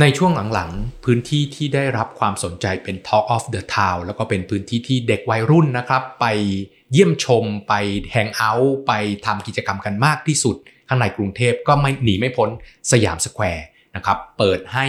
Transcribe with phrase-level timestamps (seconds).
[0.00, 6.26] ในช่วงหลังๆ พื้นที่ที่ได้รับความสนใจเป็น Talk of the Town แล้วก็เป็นพื้นที่ที่เด็กวัยรุ่นนะครับ ไป
[6.92, 7.74] เยี่ยมชม ไป
[8.10, 8.92] hang out ไป
[9.26, 10.56] ทำกิจกรรมกันมากที่สุด
[10.88, 12.48] ข้างในกรุงเทพก็ไม่หนีไม่พ้น
[12.92, 14.86] สยามสแควร์นะครับ เปิดให้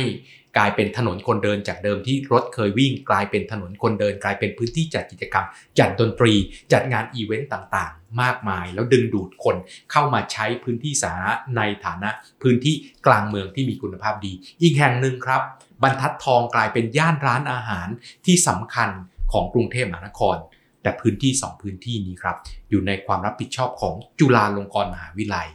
[0.57, 5.45] กลายเป็นถนนคนเดินจากเดิมที่รถเคยวิ่ง กลายเป็นถนนคนเดิน กลายเป็นพื้นที่จัดกิจกรรม
[5.80, 6.34] จัดดนตรี
[6.73, 9.55] จัดงานอีเวนต์ต่างๆ มากมาย แล้วดึงดูดคน
[9.91, 12.09] เข้ามาใช้พื้นที่สาธารณะในฐานะ
[12.41, 15.41] พื้นที่กลางเมืองที่มีคุณภาพดี อีกแห่งหนึ่งครับ
[15.84, 17.88] บรรทัดทองกลายเป็นย่านร้านอาหาร
[18.26, 18.90] ที่สำคัญ
[19.31, 20.38] ของกรุงเทพมหานคร
[20.81, 22.38] แต่พื้นที่ 2 พื้นที่นี้ครับ
[22.70, 25.48] อยู่ในความรับผิดชอบของจุฬาลงกรณ์มหาวิทยาลัย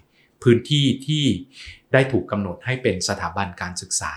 [0.43, 1.25] พื้นที่ที่
[1.93, 4.13] ได้ถูกกำหนดให้เป็นสถาบันการศึกษา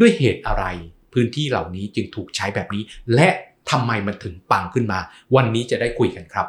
[0.00, 0.64] ด้วยเหตุอะไร
[1.12, 2.82] พื้นที่เหล่านี้จึงถูกใช้แบบนี้
[3.14, 3.28] และ
[3.70, 5.00] ทำไมมันถึงปังขึ้นมา
[5.36, 6.46] วันนี้จะได้คุยกันครับ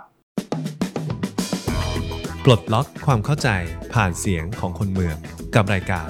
[2.46, 3.50] ปลดล็อกความเข้าใจ
[3.94, 5.18] ผ่านเสียงของคนเมือง
[5.56, 6.10] กับรายการ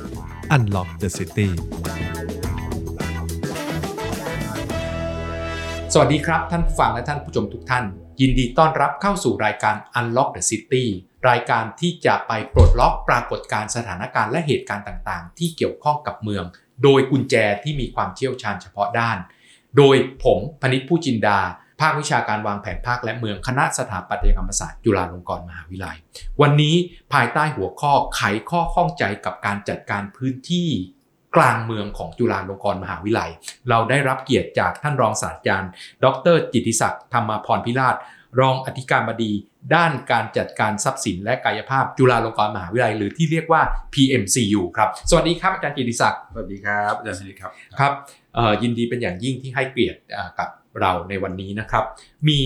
[0.55, 1.49] Unlock the City
[5.93, 7.85] สวัสดีครับท่านผู้ฟังและท่านผู้ชมทุกท่าน
[8.21, 10.85] ยินดีต้อนรับเข้าสู่รายการ Unlock the City
[11.29, 16.45] รายการที่จะไปปลดล็อกปรากฏการณ์สถานการณ์และเหตุการณ์ต่างๆ ที่เกี่ยวข้องกับเมือง
[16.83, 19.17] โดยกุญแจที่มีความเชี่ยวชาญเฉพาะด้าน
[19.77, 21.39] โดยผมพนิษฐ์ผู้จินดา
[21.81, 25.97] ภาควิชาการวางแผนภาคและเมืองคณะสถาปัตยกรรมศาสตร์จุฬาลงกรณ์มหาวิทยาลัย
[26.41, 26.75] วันนี้
[27.13, 30.69] ภายใต้หัวข้อไขข้อข้องใจกับการจัดการพื้นที่
[31.35, 33.29] กลางเมืองของจุฬาลงกรณ์มหาวิทยาลัย
[33.69, 35.71] เราได้รับเกียรติจากท่านรองศาสตราจารย์
[36.03, 37.95] ดร จิติศักดิ์ธรรมพรพิราช
[38.39, 39.31] รองอธิการบดี
[39.75, 43.61] ด้านการจัดการทรัพย์สินและกายภาพจุฬาลงกรณ์มหาวิทยาลัยหรือที่เรียกว่า
[43.93, 47.93] PMCU ครับสวัสดีครับอาจารย์จิตติศักดิ์สวัสดีครับอาจารย์สนิทครับครับ
[48.35, 50.49] เอ่อยินดีเป็นอย่างยิ่งที่ให้เกียรติเอ่อกับ
[50.81, 51.83] เราในวันนี้นะครับ
[52.29, 52.41] มี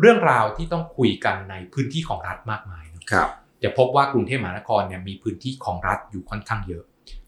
[0.00, 3.28] เรื่องราวที่ต้องคุยกันในพื้นที่ของรัฐมากมายเนอะครับ
[3.62, 6.84] จะพบว่ากรุงเทพมหานครเนี่ยมีพื้นที่ของรัฐอยู่ค่อนข้างเยอะ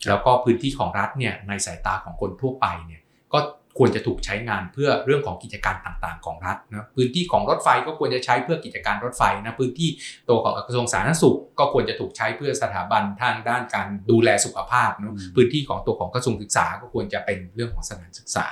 [0.09, 3.39] แล้วก็พื้นที่ของรัฐเนี่ยในสายตาของคนทั่วไปเนี่ยก็
[3.79, 9.89] ควรจะถูกใช้งานเพื่อเรื่องของกิจการต่างๆ ของรัฐนะพื้นที่ของรถไฟก็ควรจะใช้เพื่อกิจการรถไฟนะพื้นที่
[10.29, 18.45] ตัวของกระทรวงสาธารณสุข ก็ควรจะถูกใช้เพื่อสถาบันทางด้านการดูแลสุขภาพเนอะอืมพื้นที่ของตัวของกระทรวงศึกษาก็ควรจะเป็นเรื่องของสถานศึกษา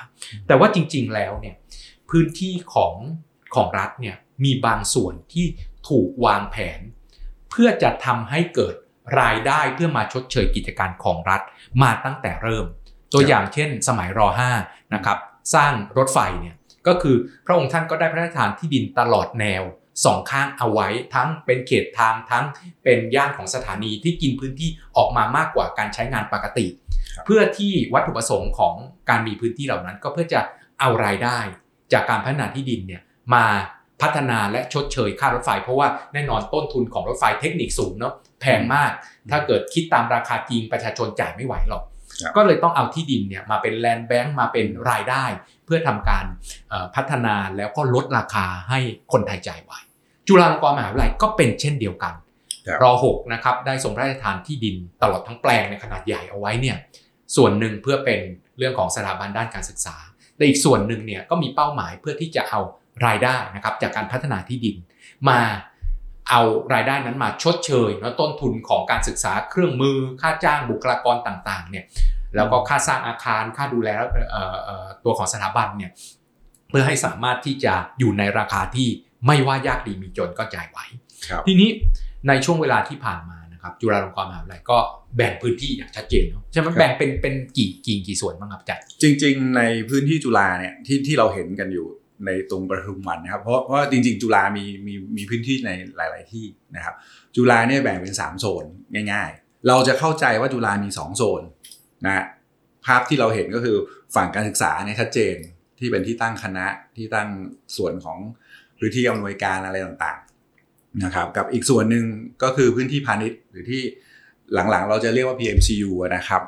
[0.47, 1.55] แต่ว่าจริง ๆ แล้วเนี่ย
[2.11, 2.95] พื้นที่ของ
[3.55, 5.47] ของรัฐเนี่ยมีบางส่วนที่
[5.89, 6.81] ถูกวางแผน
[7.51, 8.75] เพื่อจะทำให้เกิด
[9.21, 11.43] รายได้เพื่อมาชดเชยกิจการของรัฐ
[11.83, 12.67] มาตั้งแต่เริ่ม
[13.15, 14.21] ตัวอย่างเช่น สมัยร
[14.55, 15.19] 5 นะครับ
[15.55, 17.17] สร้างรถไฟเนี่ยก็คือ
[17.47, 19.63] พระองค์ท่านก็ได้พระราชทานที่ดินตลอดแนว
[20.05, 22.45] สองข้างเอาไว้ทั้งเป็นเขตทางทั้ง
[22.85, 26.67] เป็นย่านของสถานีที่กินพื้นที่ออกมามากกว่าการใช้งานปกติ
[27.17, 28.75] ครับเพื่อที่วัตถุประสงค์ของ
[29.11, 30.41] การมีพื้นที่เหล่านั้น ก็เพื่อจะ
[30.81, 31.39] เอารายได้
[31.93, 33.03] จากการพัฒนาที่ดินเนี่ย
[33.35, 33.45] มา
[34.03, 38.91] พัฒนาและชดเชยค่ารถไฟ เพราะว่าแน่นอนต้นทุนของรถไฟเทคนิคสูงเนาะแพงมาก
[39.31, 41.92] ถ้าเกิดคิดตามราคาจริงประชาชนจ่ายไม่ไหวหรอกครับ
[42.37, 45.25] ก็เลยต้องเอาที่ดินเนี่ยมาเป็นแลนด์แบงค์มาเป็นรายได้
[45.65, 46.25] เพื่อทำการ
[46.69, 48.79] เอ่อพัฒนาแล้วก็ลดราคาให้
[49.13, 49.73] คนไทยจ่ายไหว
[50.29, 52.15] จุฬาลงกรณ์มหาวิทยาลัยก็เป็นเช่นเดียวกัน
[52.67, 56.77] ครับรหกนะครับได้ทรงพระราชทานที่ดินตลอดทั้งแปลงในขนาดใหญ่เอาไว้เนี่ย
[57.37, 58.21] ส่วนหนึ่งเพื่อเป็น
[58.59, 59.97] เรื่องของสถาบันด้านการศึกษา
[60.37, 62.61] แต่อีกส่วนหนึ่งเนี่ยก็มีเป้าหมายเพื่อที่จะเอา
[63.07, 64.77] รายได้นะครับจากการพัฒนาที่ดิน
[65.29, 65.41] มา
[66.31, 66.41] เอา
[66.75, 71.85] รายได้นั้นมาชดเชยเนาะต้นทุนของการศึกษาเครื่องมือ ค่าจ้างบุคลากรต่างๆเนี่ย
[72.37, 73.89] แล้วก็ค่าสร้างอาคารค่าดูแล
[74.31, 75.91] เอ่อเอ่อตัวของสถาบันเนี่ย
[76.71, 78.89] เพื่อให้สามารถที่จะอยู่ในราคาที่
[79.27, 80.79] ไม่ว่ายากดีมีจนก็จ่ายไหว
[81.29, 81.71] ครับทีนี้
[82.29, 84.79] ในช่วงเวลาที่ผ่านมานะครับจุฬาลงกรณ์มหาวิทยาลัยก็
[85.17, 91.87] แบ่งพื้นที่อย่างชัดเจนเนอะใช่ไหมครับแบ่งเป็นเป็นกี่กี่กี่ส่วนบ้างครับอาจัดจริง ๆ ในพื้นที่จุฬาเนี่ยที่ที่เราเห็นกันอยู่
[92.27, 96.47] ในตรงประทุมวันนะครับเพราะเพราะว่าจริง ๆ จุฬามีมีมีพื้นที่ในหลาย ๆ ที่
[96.77, 96.95] นะครับ
[97.37, 98.65] จุฬาเนี่ยแบ่งเป็น 3 โซน
[99.13, 101.43] ง่าย ๆ เราจะเข้าใจว่าจุฬามี 2 โซน
[102.07, 102.25] นะ
[102.87, 103.77] ภาพที่เราเห็นก็คือ
[104.15, 105.37] ฝั่งการศึกษาเนี่ยชัดเจน
[105.79, 106.67] ที่เป็นที่ตั้งคณะ
[106.97, 107.29] ที่ตั้ง
[107.77, 108.19] ส่วนของ
[108.79, 112.05] พื้นที่อำนวยการอะไรต่างๆนะครับกับอีกส่วนหนึ่ง
[112.43, 113.83] ก็คือพื้นที่พาณิชย์หรือที่
[114.55, 116.43] หลังๆ เราจะเรียกว่า PMCU นะครับ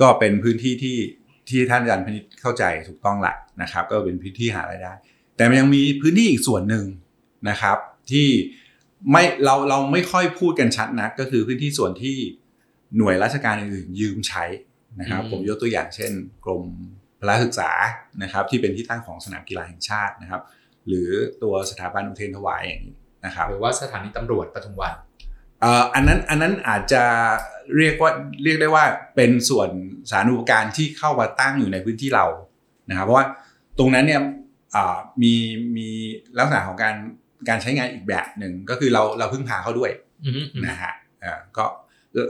[0.00, 0.98] ก็เป็นพื้นที่ที่
[1.48, 4.92] ที่ท่านอาจารย์พนิษเข้าใจถูกต้องละนะครับ ก็เป็นพื้นที่หารายได้
[5.40, 6.84] แต่มันยังมีพื้นที่อีกส่วนหนึ่ง
[7.48, 7.78] นะครับ
[8.10, 8.28] ที่
[9.10, 12.16] ไม่เราเราไม่ค่อยพูดกันชัดนักก็คือพื้นที่ส่วนที่
[12.96, 14.44] หน่วยราชการอื่นๆยืมใช้
[15.00, 16.12] นะครับอืมผมยกตัวอย่างเช่น
[16.44, 16.62] กรม
[17.20, 17.70] พละศึกษา
[18.22, 20.42] นะครับ ที่เป็นที่ตั้งของสนามกีฬาแห่งชาตินะครับ
[20.86, 21.08] หรือ
[21.42, 22.94] ตัวสถาบันอุเทรนถวายอย่างนี้
[23.24, 24.94] นะครับหรือว่าสถานีตำรวจปทุมวัน
[25.60, 27.02] เอ่ออันนั้นอันนั้นอาจจะ
[27.76, 28.10] เรียกว่า
[28.42, 28.84] เรียกได้ว่า
[29.16, 29.68] เป็นส่วน
[30.10, 32.26] สาธารณูปการที่เข้ามาตั้งอยู่ในพื้นที่เรา
[32.90, 33.26] นะครับ เพราะว่า
[33.78, 34.30] ตรงนั้นเนี่ยอ่า
[35.22, 35.34] มี
[35.76, 35.88] มี
[36.38, 36.94] ลักษณะของการ
[37.48, 39.90] การใช้งานอีกแบบหนึ่งก็คือเราเราพึ่งพาเขาด้วย
[40.24, 41.64] อืมอืมนะฮะเอ่อก็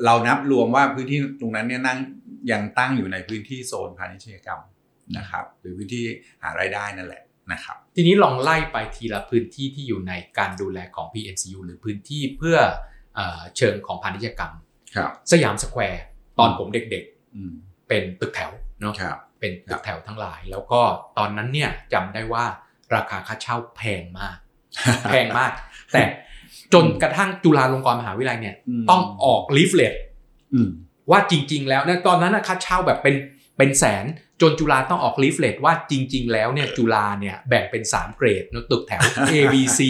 [0.05, 1.99] เรานับรวมว่าพื้นที่ตรงนั้นเนี่ยนั่ง
[2.53, 4.61] ยังตั้งอยู่ในพื้นที่โซนพาณิชยกรรม
[5.17, 6.05] นะครับ หรือพื้นที่
[6.43, 7.23] หารายได้นั่นแหละ
[7.53, 12.59] นะครับ ทีนี้ลองไล่ไปทีละพื้นที่ที่อยู่ในการดูแลของ PMCU หรือพื้นที่เพื่อ
[13.15, 14.53] เออเชิงของพาณิชยกรรม
[14.97, 16.03] ครับ สยามสแควร์
[16.39, 17.05] ตอนผมเด็ก
[17.35, 18.51] อืมๆเป็นตึกแถว
[18.81, 20.81] เนาะครับ เป็นตึกแถวทั้งหลาย แล้วก็
[21.19, 22.45] ตอนนั้นเนี่ยจำได้ว่า
[22.95, 24.37] ราคาค่าเช่าแพงมาก
[25.11, 25.53] แพงมาก
[25.93, 26.03] แต่
[26.75, 29.95] จนกระทั่งจุฬาลงกรณ์มหาวิทยาลัยเนี่ยอืมต้องออก leaflet
[30.55, 30.71] อืม
[31.11, 33.15] ว่าจริง ๆ แล้วเนี่ยตอนนั้นนะค่าเช่าแบบเป็น
[33.59, 34.05] เป็นแสน
[34.41, 39.03] จนจุฬาต้องออก leaflet ว่าจริง ๆ แล้วเนี่ยจุฬาเนี่ยแบ่งเป็น 3 เกรดเนอะตึกแถว
[39.33, 39.81] A B C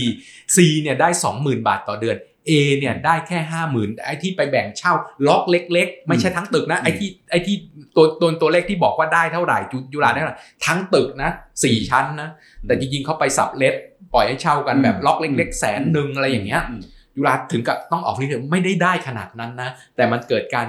[0.56, 1.08] C เนี่ยได้
[1.38, 2.16] 20,000 บาทต่อเดือน
[2.48, 3.38] A เนี่ยได้แค่
[3.72, 4.92] 50,000ไอ้ที่ไปแบ่งเช่า
[5.26, 7.56] ล็อกเล็ก ๆ ไม่ใช่ทั้งตึกนะไอ้ที่ไอ้ที่
[7.96, 11.30] ตัวตัวตัวเลขที่บอกว่าได้เท่าไหร่จุจุฬาได้เท่าไหร่ทั้งตึกนะ
[11.64, 12.28] สี่ชั้นนะ
[12.66, 13.74] แต่จริงๆเขาไปสับเลท
[14.14, 16.80] ปล่อยให้เช่ากันแบบล็อกเล็ก ๆ แสนหนึ่งอะไรอย่างเงี้ยม
[17.20, 20.66] จุฬาถึงกับต้องออกลิฟต์ไม่ได้ได้ขนาดนั้นนะ แต่มันเกิดการ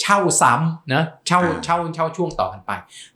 [0.00, 2.72] เช่าซ้ำนะเช่าอ่าเช่าเช่าช่วงต่อกันไป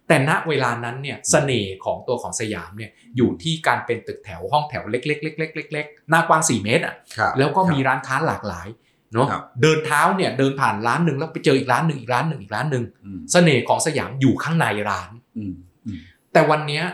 [0.09, 8.69] แต่ณเวลานั้นเนี่ยเสน่ห์ของตัวของสยามเนี่ยอยู่ที่การเป็นตึกแถวห้องแถวเล็กๆเล็กๆเล็กๆหน้ากว้าง 4 เมตรอะครับแล้วก็มีร้านค้าหลากหลาย
[9.13, 15.55] เนาะครับเดินเท้าเนี่ยเดินผ่านร้านหนึ่งแล้วไปเจออีกร้านหนึ่งอีกร้านหนึ่งอีกร้านหนึ่งอืมเสน่ห์ของสยามอยู่ข้างในร้านอืม
[15.87, 15.99] อืม
[16.33, 16.85] แต่วันเนี้ย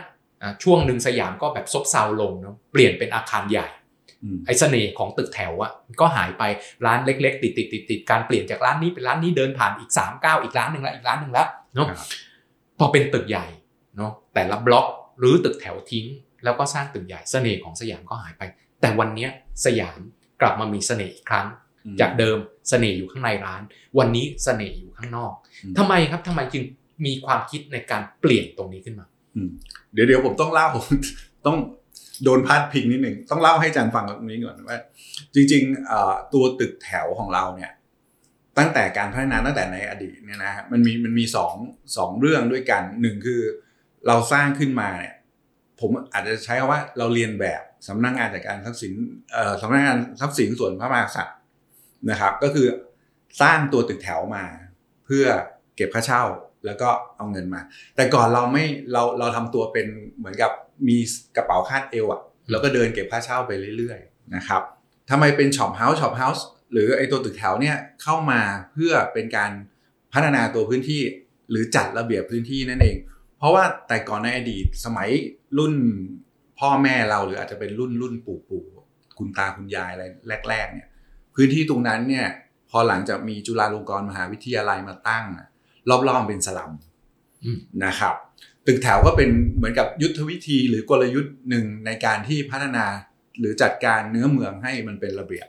[0.43, 3.78] อะช่วงหนึ่งสยามก็แบบซบเซาลงเนาะเปลี่ยนเป็นอาคารใหญ่อืม
[4.45, 6.43] ไอ้เสน่ห์ของตึกแถวอะก็หายไป
[6.85, 11.99] ร้านเล็ก ๆ ติดติดติดติดการเปลี่ยนจากร้านนี้เป็นร้านนี้เดินผ่านอีก3ามก้าวอีกร้านหนึ่งแล้วอีกร้านหนึ่งแล้วเนาะครับ
[12.79, 13.45] พอเป็นตึกใหญ่
[13.97, 14.85] เนาะแต่ละบล็อก
[15.19, 16.05] หรือตึกแถวทิ้ง
[16.43, 18.43] แล้วก็สร้างตึกใหญ่เสน่ห์ของสยามก็หายไป
[18.81, 19.29] แต่วันเนี้ย
[19.65, 19.99] สยาม
[20.41, 21.47] กลับมามีเสน่ห์อีกครั้ง
[21.85, 22.37] อืมจากเดิม
[22.69, 23.61] เสน่ห์อยู่ข้างในร้าน
[23.99, 25.33] วันนี้เสน่ห์อยู่ข้างนอก
[25.63, 26.63] อืมทำไมครับทำไมจึง
[27.05, 29.05] มีความคิดในการเปลี่ยนตรงนี้ขึ้นมา
[29.35, 29.49] อืม
[29.93, 30.67] เดี๋ยวเดี๋ยวผมต้องเล่า
[31.45, 31.57] ต้อง
[32.23, 34.77] โดนพาดพิงนิดหนึ่งต้องเล่าให้อาจารย์ฟังตรงนี้ก่อนว่า
[35.33, 37.71] จริงๆตัวตึกแถวของเราเนี่ย
[38.57, 41.55] ตั้งแต่การพัฒนาตั้งแต่ในอดีตเนี่ยนะฮะมันมีมันมีสอง
[41.97, 43.41] สองเรื่องด้วยกันหนึ่งคือ
[44.07, 45.15] เราสร้างขึ้นมาเนี่ย
[45.79, 48.93] ผมอาจจะใช้คำว่าเราเรียนแบบสำนักงานจัดการทรัพย์สิน
[49.61, 51.37] สำนักงานทรัพย์สินส่วนพระมหากษัตริย์
[52.09, 52.67] นะครับ ก็คือ
[53.41, 54.45] สร้างตัวตึกแถวมา
[55.05, 55.25] เพื่อ
[55.75, 56.23] เก็บค่าเช่า
[56.65, 57.61] แล้วก็เอาเงินมา
[57.95, 60.51] แต่ก่อนเราไม่เราเราทำตัวเป็นเหมือนกับ
[60.87, 60.97] มี
[61.35, 64.61] กระเป๋าคาดเอวอะแล้วก็เดินเก็บค่าเช่าไปเรื่อยๆนะครับ
[65.09, 68.41] ทำไมเป็น shophouse shophouse หรือไอ้ตัวตึกแถวเนี่ยเข้ามา
[68.73, 69.51] เพื่อเป็นการ
[70.13, 71.01] พัฒนาตัวพื้นที่
[71.49, 72.97] หรือจัดระเบียบพื้นที่นั่นเอง
[73.37, 75.09] เพราะว่าแต่ก่อนในอดีตสมัย
[75.57, 75.73] รุ่น
[76.59, 78.65] พ่อแม่เราหรืออาจจะเป็นรุ่นรุ่นปู่ปู่
[79.17, 80.03] คุณตาคุณยายอะไร
[80.49, 80.87] แรก ๆ เนี่ย
[81.35, 82.27] พื้นที่ตรงนั้นเนี่ย
[82.69, 85.47] พอหลังจากมีจุฬาลงกรณ์มหาวิทยาลัยมาตั้งอะ
[85.89, 86.71] รอบๆเป็นสลัม
[87.43, 88.15] อืมนะครับ
[88.65, 92.85] ตึกแถวก็เป็นเหมือนกับยุทธวิธีหรือกลยุทธ์หนึ่งในการที่พัฒนา
[93.39, 95.47] หรือจัดการเนื้อเมืองให้มันเป็นระเบียบ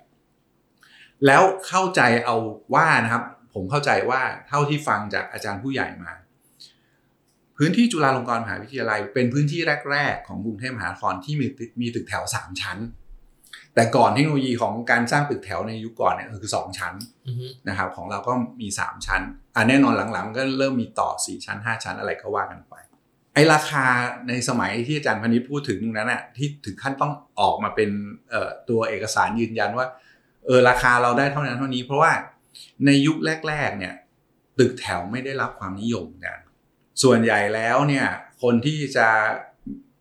[1.27, 2.37] แล้วเข้าใจเอา
[2.75, 3.25] ว่านะครับ
[3.55, 6.13] ผมเข้าใจว่าเท่าที่ฟังจากอาจารย์ผู้ใหญ่มา
[7.57, 9.61] พื้นที่จุฬาลงกรณ์มหาวิทยาลัย เป็นพื้นที่
[9.91, 12.79] แรก ๆ ของกรุงเทพมหานครที่มีตึกมีตึกแถวสามชั้น
[13.75, 16.95] แต่ก่อนเทคโนโลยีของการสร้างตึกแถวในยุคก่อนเนี่ยคือสองชั้น
[17.27, 19.23] อือฮึนะครับของเราก็มี 3 ชั้น
[19.55, 22.75] อ่าแน่นอนหลังๆ ก็เริ่มมีต่อ 4 ชั้น 5 ชั้นอะไรก็ว่ากันไป
[23.35, 23.85] ไอราคา
[24.29, 27.91] ในสมัยที่อาจารย์พนิษฐ์พูดถึงตรงนั้นน่ะที่ถึงขั้นต้องออกมาเป็น
[28.31, 29.87] เอ่อตัวเอกสารยืนยันว่า
[30.47, 32.13] เออราคาเราได้เท่านั้นเท่านี้ เพราะว่า
[32.87, 33.17] ในยุค
[33.49, 33.95] แรก ๆ เนี่ย
[34.59, 36.39] ตึกแถวไม่ได้รับความนิยมกัน
[37.03, 38.07] ส่วนใหญ่แล้วเนี่ย
[38.43, 39.09] คนที่จะ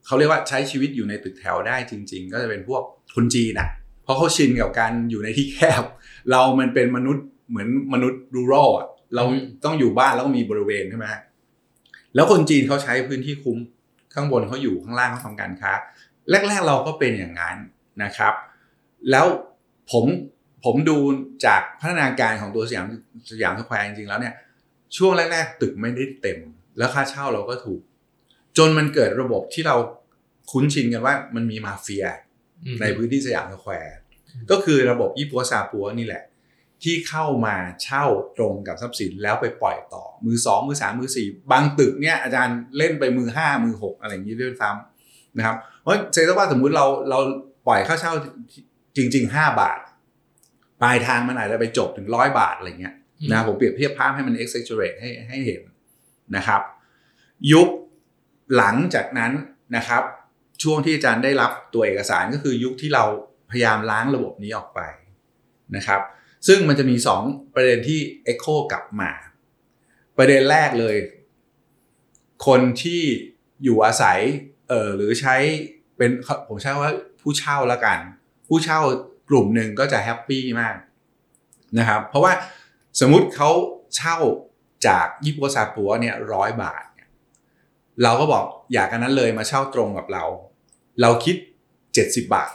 [0.06, 2.84] เขาเรียกว่าใช้ชีวิตอยู่ในตึกแถวได้จริง ๆ ก็จะเป็นพวก
[3.16, 3.68] คนจีนนะ
[4.04, 5.84] เพราะเขาชินกับการอยู่ในที่แคบ
[6.32, 9.24] เรามันเป็นมนุษย์เหมือนมนุษย์รูรัลอะเรา
[9.66, 11.06] ต้องอยู่บ้านแล้วก็มีบริเวณใช่ไหม
[12.16, 13.58] แล้วคนจีนเขาใช้พื้นที่คุ้ม
[14.14, 15.72] ข้างบนเขาอยู่ข้างล่างเขาทำการค้า
[16.48, 17.58] แรก ๆเราก็เป็นอย่างนั้น
[18.04, 18.34] นะครับ
[19.12, 19.26] แล้ว
[19.92, 20.06] ผม
[20.66, 20.98] ผมดู
[21.46, 22.88] จากพัฒนาการของตัวสยาม
[23.32, 24.34] สยามสแควร์จริงๆแล้วเนี่ย
[24.98, 26.40] ช่วงแรกๆตึกไม่ได้เต็ม
[26.78, 27.82] แล้วค่าเช่าเราก็ถูก
[28.58, 29.76] จนมันเกิดระบบที่เรา
[30.52, 32.06] คุ้นชินกันว่ามันมีมาเฟีย
[32.82, 33.98] ในพื้นที่สยามสแควร์
[34.52, 36.24] ก็คือระบบยี่ปั๊วซาปั๊วนี่แหละ
[36.84, 38.06] ที่เข้ามาเช่า
[38.38, 47.20] ตรงกับทรัพย์สินแล้วไปปล่อยต่อ มือสองมือสามมือสี่บางตึกเนี่ยอาจารย์เล่นไปมือห้ามือหกอะไรอย่างนี้ด้วยซ้ำนะครับ เพราะเซตว่าสมมุติเราเรา
[47.68, 48.14] ปล่อยค่าเช่า
[48.98, 49.80] จริงๆห้าบาท
[50.82, 52.96] ปลายทางมันอาจจะไปจบถึงร้อยบาทอะไรเงี้ย
[53.32, 55.62] นะผมเปรียบเทียบภาพให้มัน exaggerate ให้ให้เห็น
[56.36, 56.62] นะครับ
[57.54, 57.70] ยุค
[58.58, 59.32] หลังจากนั้น
[59.76, 60.04] นะครับ
[60.64, 63.06] ช่วงที่อาจารย์ได้รับตัวเอกสารก็คือยุคที่เรา
[63.52, 64.82] พยายามล้างระบบนี้ออกไป
[65.76, 66.02] นะครับ
[66.48, 68.00] ซึ่งมันจะมี 2 ประเด็นที่
[68.32, 69.12] Echo กลับมา
[70.18, 70.96] ประเด็นแรกเลย
[72.48, 73.02] คนที่
[73.64, 74.20] อยู่อาศัย
[74.70, 75.36] เออหรือใช้
[75.98, 76.12] เป็น
[76.48, 78.00] ผมใช้ว่าผู้เช่าละกัน
[78.48, 78.80] ผู้เช่า
[79.30, 80.76] กลุ่มหนึ่งก็จะแฮปปี้มาก
[81.80, 82.34] นะครับ เพราะว่า
[83.00, 83.50] สมมุติเขา
[83.96, 84.18] เช่า
[84.88, 87.10] จากยี่ปัวซาปัวเนี่ยร้อยบาทเนี่ย
[88.04, 90.24] เราก็บอกอยากกันนั้นเลยมาเช่าตรงกับเรา
[91.02, 91.36] เราคิด
[91.86, 92.52] 70 บาท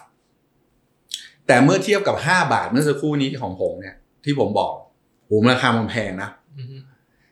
[1.47, 4.73] แต่เมื่อเทียบกับ 5 บาทเมื่อสักครู่นี้ของผมเนี่ย ที่ผมบอก
[5.27, 6.81] โหราคามันแพงนะอืม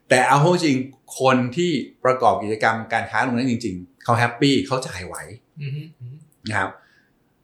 [0.08, 0.76] แต่เอาเข้าจริง
[1.20, 1.70] คนที่
[2.04, 5.16] ประกอบกิจกรรมการค้าตรงนั้นจริง ๆเขา happy เขาจ่ายไหว
[5.60, 6.16] อืมอืม
[6.48, 6.70] นะครับ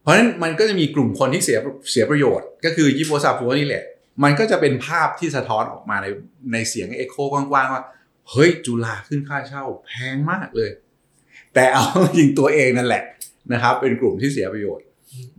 [0.02, 1.58] เพราะฉะนั้นมันก็จะมีกลุ่มคนที่เสีย
[1.90, 3.84] เสียประโยชน์ ก็คือยี่ปั๊วซาปั๊วนี่แหละ
[4.22, 6.06] มันก็จะเป็นภาพที่สะท้อนออกมาใน
[6.52, 7.82] ในเสียงเอ็กโคกว้างๆว่า
[8.30, 10.70] เฮ้ยจุฬาขึ้นค่าเช่าแพงมากเลย
[11.54, 11.84] แต่เอา
[12.16, 13.02] จริงตัวเองนั่นแหละ
[13.52, 14.86] นะครับ เป็นกลุ่มที่เสียประโยชน์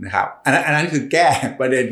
[0.04, 1.28] นะครับ อันนั้นอันนั้นคือแก้
[1.60, 1.86] ประเด็น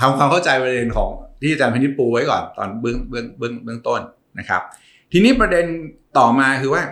[0.00, 4.00] ทำความเข้าใจประเด็นของที่อาจารย์พินิจปูไว้ก่อนตอนเบื้องเบื้องเบื้องเบื้องต้น
[4.38, 4.62] นะครับ
[5.12, 5.66] ทีนี้ประเด็น
[6.18, 6.82] ต่อมาคือว่า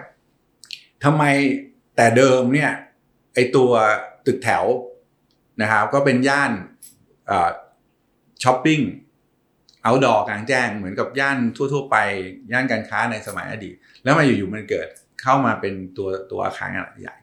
[1.04, 1.24] ทำไม
[1.96, 2.70] แต่เดิมเนี่ย
[3.34, 3.70] ไอตัว
[4.26, 4.64] ตึกแถว
[5.62, 6.52] นะครับ ก็เป็นย่าน
[8.42, 8.80] ช้อปปิ้ง
[9.82, 11.96] เอาดอกลางแจ้งเหมือนกับย่านทั่ว ๆ ไป
[12.52, 14.88] ย่านการค้าในสมัยอดีต แล้วมาอยู่ๆมันเกิด
[15.22, 17.16] เข้ามาเป็นตัวตัวอาคารขนาดใหญ่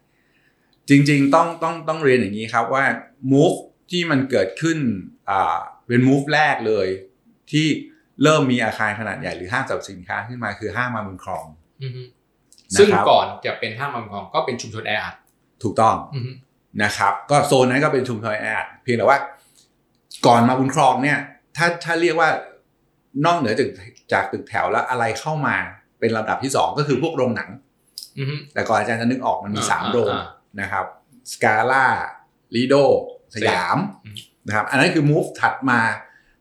[0.90, 2.86] จริงๆต้องต้องต้องเรียนอย่างนี้ครับว่า
[3.32, 3.58] move
[3.92, 4.78] ที่มันเกิดขึ้น
[5.30, 6.88] อ่าเป็น move แรกเลย
[7.52, 7.68] ที่
[8.24, 11.46] เริ่มมีอาคารขนาดใหญ่หรือห้างสรรพสินค้าขึ้นมาคือห้างมาบุญครอง
[11.82, 11.92] อืม
[12.76, 15.16] นะครับซึ่งก่อนจะเป็นห้างมังกรก็เป็นชุมชนแออัด
[15.64, 16.32] ถูกต้องอืม
[16.84, 19.18] นะครับ ก็โซนนั้นก็เป็นชุมชนแออัดเพียงแต่ว่า
[20.26, 21.20] ก่อนมาบุญครองเนี่ย
[21.58, 22.30] ถ้าถ้าเรียกว่า
[23.26, 23.70] นอกเหนือจาก
[24.14, 25.56] จากตึกแถวแล้วอะไรเข้ามา
[26.00, 27.50] เป็นลำดับที่สองก็คือพวกโรงหนัง
[28.20, 30.26] อืมแต่ก่อนอาจารย์จะนึกออกมันมีอ่าสามโรงอ่า
[30.62, 30.86] นะครับ
[31.34, 31.86] สกาล่า
[32.56, 32.76] ลีโด
[33.36, 34.16] สยามอืม
[34.48, 35.82] นะครับอันนั้นคือ move ถัดมา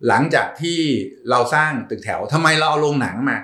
[0.09, 0.79] หลังจากที่
[1.31, 3.39] เราสร้างตึกแถวทำไมเราเอาโรงหนังมา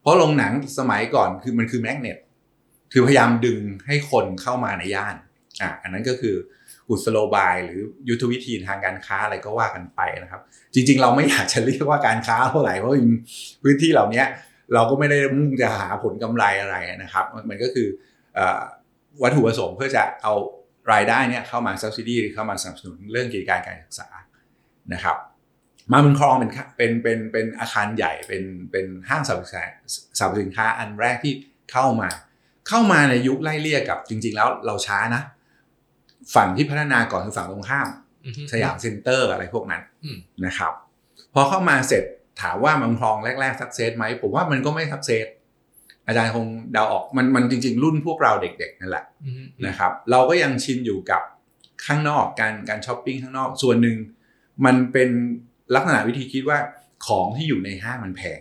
[0.00, 2.18] เพราะโรงหนังสมัยก่อนคือมันคือแมกเนต
[2.92, 5.16] คือพยายามดึงให้คนเข้ามาในย่าน
[5.62, 6.36] อะอันนั้นก็คือ
[6.88, 10.40] กุศโลบาย หรือยุทธวิธีทางการค้าอะไรก็ว่ากันไปนะครับ
[10.74, 12.92] จริง ๆ เราไม่อยากจะเรียกว่าการค้าเท่าไหร่เพราะ
[13.62, 14.22] พื้นที่เหล่านี้
[14.74, 17.88] เราก็ไม่ได้มุ่งจะหาผลกำไรอะไรนะครับ มันก็คือ
[18.34, 18.60] เอ่อ
[19.22, 20.34] วัตถุประสงค์เพื่อจะเอา
[20.92, 24.08] รายได้เนี่ยเข้ามา subsidy หรือเข้ามาสนับสนุนเรื่องกิจการการศึกษา
[24.92, 25.16] นะครับ
[25.92, 29.64] มาบุญครองเป็นค่ะเป็นเป็นเป็นอาคารใหญ่เป็นเป็นห้างสรรพสินค้า
[30.18, 31.32] สรรพสินค้าอันแรกที่
[31.72, 32.08] เข้ามา
[32.68, 35.22] เข้ามาในยุคไล่เลี่ยกับจริง ๆ แล้วเราช้านะ
[36.34, 37.88] ฝั่งที่พัฒนาก่อนคือฝั่งตรงข้าม
[38.24, 40.72] อืมสยามเซ็นเตอร์อะไรพวกนั้นอืมนะครับ
[41.34, 42.04] พอเข้ามาเสร็จ
[42.42, 45.26] ถามว่ามาบุญครองแรกๆ success ไหมผมว่ามันก็ไม่ success
[46.06, 51.22] อาจารย์คงเดาออกมันมันจริง ๆ รุ่นพวกเราเด็กๆนั่นแหละอืมนะครับ เราก็ยังชินอยู่กับ
[51.86, 53.96] ข้างนอกการการช้อปปิ้งข้างนอกส่วนหนึ่ง
[54.64, 55.10] มันเป็น
[55.74, 56.58] ลักษณะวิธีคิดว่า
[57.06, 58.40] ของที่อยู่ในห้างมันแพง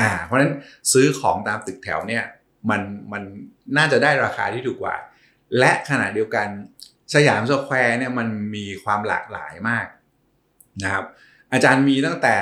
[0.00, 0.52] อ่า เพราะฉะนั้น
[0.92, 2.24] ซื้อของตามตึกแถวเนี่ย
[2.70, 3.22] มันมัน
[3.76, 4.96] น่าจะได้ราคาที่ถูกกว่า
[5.58, 6.48] และขณะเดียวกัน
[7.14, 9.86] สยามสแควร์เนี่ยมันมีความหลากหลายมาก
[10.82, 11.04] นะครับ
[11.52, 12.36] อาจารย์มีตั้งแต่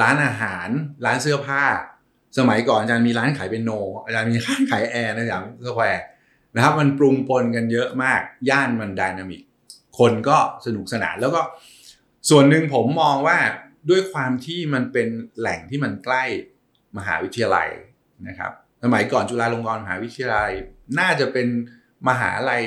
[0.00, 0.68] ร้านอาหาร
[1.04, 1.64] ร้านเสื้อผ้า
[2.38, 3.70] สมัยก่อนอาจารย์มีร้านขายเปียโน
[4.04, 6.04] อาจารย์มีร้านขายแอร์ในสยามสแควร์
[6.54, 9.42] นะครับ มันปรุงปนกันเยอะมาก ย่านมัน dynamic
[9.98, 10.36] คนก็
[10.66, 11.40] สนุกสนานแล้วก็
[12.30, 13.38] ส่วนหนึ่งผมมองว่า
[13.90, 16.24] ด้วยความที่มันเป็นแหล่งที่มันใกล้
[16.96, 17.68] มหาวิทยาลัย
[18.28, 18.52] นะครับ
[18.84, 20.52] สมัยก่อนจุฬาลงกรณ์มหาวิทยาลัย
[20.98, 21.46] น่าจะเป็น
[22.08, 22.62] มหาลัย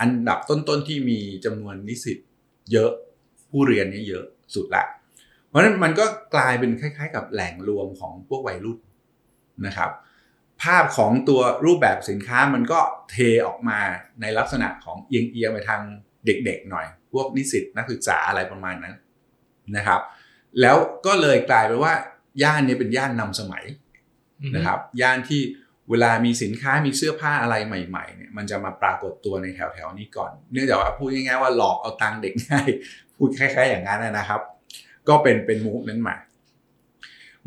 [0.00, 2.18] อันดับต้นๆที่มีจำนวนนิสิต
[2.72, 2.90] เยอะ
[3.50, 4.24] ผู้เรียนนี่เยอะ
[4.54, 4.84] สุดละ
[5.56, 8.78] ราะฉะนั้นมันก็กลายเป็นคล้าย ๆ กับแหล่งรวมของพวกวัยรุ่น
[9.66, 9.90] นะครับ
[10.62, 13.80] ภาพของตัวรูปแบบสินค้ามันก็เทออกมา
[14.20, 15.82] ในลักษณะของเอียงเอียงๆไปทาง
[16.26, 18.94] เด็กๆหน่อย พวกนิสิตนักศึกษาอะไรประมาณนั้น
[19.76, 20.00] นะครับ
[20.60, 21.94] แล้วก็เลยกลายเป็นว่า
[22.42, 23.64] ย่านนี้เป็นย่านนำสมัย
[24.56, 25.40] นะครับ ย่านที่
[25.90, 32.68] เวลามีสินค้ามีเสื้อผ้าอะไรใหม่ๆเนี่ยมันจะมาปรากฏตัวในแถวๆนี้ก่อน เนื่องจากว่าพูดง่ายๆว่าหลอกเอาตังค์เด็กง่าย
[33.16, 34.40] พูดคล้ายๆอย่างนั้นนะครับ
[35.08, 36.16] ก็เป็นเป็นมูฟนั้นมา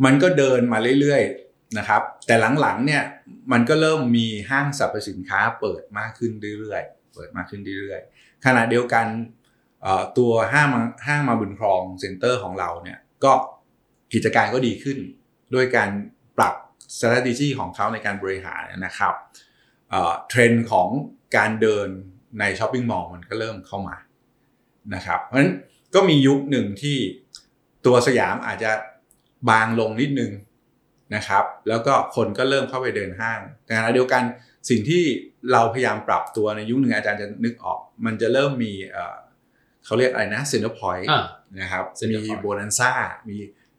[0.06, 3.04] มันก็เดินมาเรื่อยๆนะครับ แต่หลังๆเนี่ย
[3.52, 9.06] มันก็เริ่มมีห้างสรรพสินค้าเปิดมากขึ้นเรื่อยๆ เปิดมากขึ้นเรื่อยๆ ขณะเดียวกัน
[10.18, 10.68] ตัวห้าง
[11.08, 13.32] ห้างมาบุญครองเซ็นเตอร์ของเราเนี่ยก็
[14.14, 14.98] กิจการก็ดีขึ้น
[15.54, 15.90] ด้วยการ
[16.38, 16.56] ปรับ
[16.98, 19.14] strategy ของเขาในการบริหารนะครับ
[19.90, 20.90] เอ่อเทรนด์ของ
[21.38, 21.88] การเดิน
[22.40, 23.96] ใน shopping mall มันก็เริ่มเข้ามา
[24.96, 25.54] นะครับ เพราะฉะนั้น
[25.96, 26.98] ก็มียุคหนึ่งที่
[27.86, 28.72] ตัวสยามอาจจะ
[29.50, 30.32] บางลงนิดนึง
[31.16, 34.24] นะครับ แล้วก็คนก็เริ่มเข้าไปเดินห้าง แต่ขณะเดียวกัน
[34.70, 35.04] สิ่งที่
[35.52, 39.18] เราพยายามปรับตัวในยุคหนึ่งอาจารย์จะนึกออก มันจะเริ่มมีเอ่อ
[39.86, 41.26] เขาเรียกอะไรนะ Center Point อ่า
[41.60, 42.92] นะครับ มี Center Point โบนันซ่า
[43.30, 43.38] มี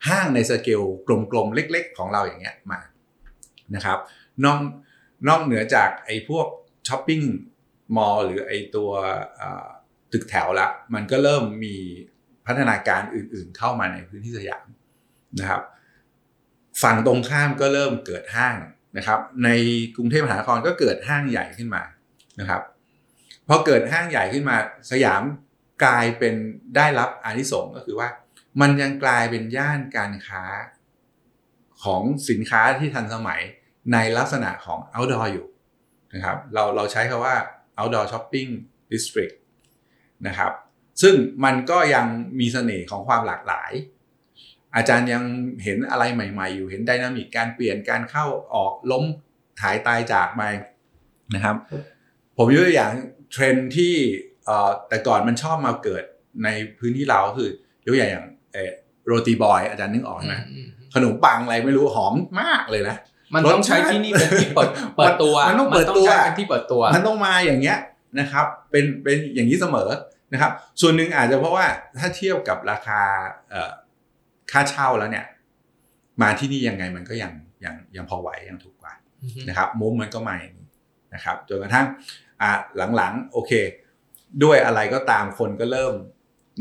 [0.08, 0.82] ห้างในสเกล
[1.30, 2.80] กลมๆ เล็กๆ ของเราอย่างเงี้ยมา
[3.74, 3.98] นะครับ
[4.44, 4.58] นอก
[5.28, 6.46] นอกเหนือจากไอ้พวก
[6.88, 7.20] shopping
[7.96, 8.90] mall หรือไอ้ตัว
[9.36, 9.68] เอ่อ
[10.12, 11.76] ตึกแถวละ มันก็เริ่มมี
[12.46, 14.66] พัฒนาการอื่นๆเข้ามาในพื้นที่สยาม
[15.40, 15.62] นะครับ
[16.82, 18.56] ฝั่งตรงข้ามก็เริ่มเกิดห้าง
[18.96, 19.48] นะครับ ใน
[19.96, 21.82] กรุงเทพมหานครก็เกิดห้างใหญ่ขึ้นมา
[22.40, 22.62] นะครับ
[23.48, 24.56] พอเกิดห้างใหญ่ขึ้นมา
[24.90, 25.22] สยาม
[25.84, 26.34] กลายเป็น
[26.76, 28.08] ได้รับอานิสงส์ก็คือว่า
[28.60, 30.44] มันยังกลายเป็นย่านการค้า
[31.84, 33.40] ของสินค้าที่ทันสมัย
[33.92, 35.46] ในลักษณะของ outdoor อยู่
[36.14, 37.36] นะครับ เราเราใช้คาว่า
[37.78, 38.50] outdoor shopping
[38.92, 39.34] district
[40.26, 40.52] นะครับ
[41.02, 41.14] ซึ่ง
[41.44, 42.06] มันก็ยัง
[42.40, 43.72] มีเสน่ห์ของความหลากหลาย
[44.76, 45.22] อาจารย์ยัง
[45.64, 49.04] เห็นอะไรใหม่ ๆ อยู่เห็นไดนามิกการเปลี่ยนการเข้าออกล้ม
[49.60, 50.42] ถ่ายตายจากไป
[51.34, 51.56] นะครับ
[52.36, 52.92] ผมยกตัวอย่าง
[53.32, 53.94] เทรนด์ที่
[54.88, 56.04] แต่ก่อนมันชอบมาเกิด
[56.44, 57.50] ในพื้นที่เราคือ
[57.84, 58.26] ยกตัวอย่าง
[59.06, 60.34] โรตีบอยอาจารย์นึกออกไหม
[60.94, 62.96] ขนมปังอะไรไม่รู้หอมมากเลยนะ
[63.34, 67.78] มันต้องใช้ที่นี่เป็นที่เปิดเปิดตัวมันต้องเปิดตัวเป็นที่เปิดตัว มันต้องมาอย่างเงี้ย
[68.20, 69.88] นะครับ เป็นเป็นอย่างนี้เสมอ
[70.32, 71.66] นะครับ ส่วนหนึ่งอาจจะเพราะว่า
[71.98, 73.00] ถ้าเทียบกับราคา
[74.50, 75.26] ค่าเช่าแล้วเนี่ย
[76.22, 77.32] มาที่นี่ยังไงมันก็ยัง
[77.64, 78.92] ยังยังพอไหวยังถูกกว่า
[79.48, 80.68] นะครับมุมมันก็มาอย่างนี้
[81.14, 81.86] นะครับจนกระทั่ง
[82.42, 82.50] อ่า
[82.96, 83.52] หลังๆ โอเค
[84.42, 85.94] ด้วยอะไรก็ตามคนก็เริ่ม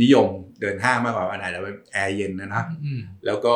[0.01, 0.29] นิยม
[0.61, 2.63] เดินห้างมากกว่าอันไหนแล้วแอร์เย็นนะนะ
[3.25, 3.55] แล้วก็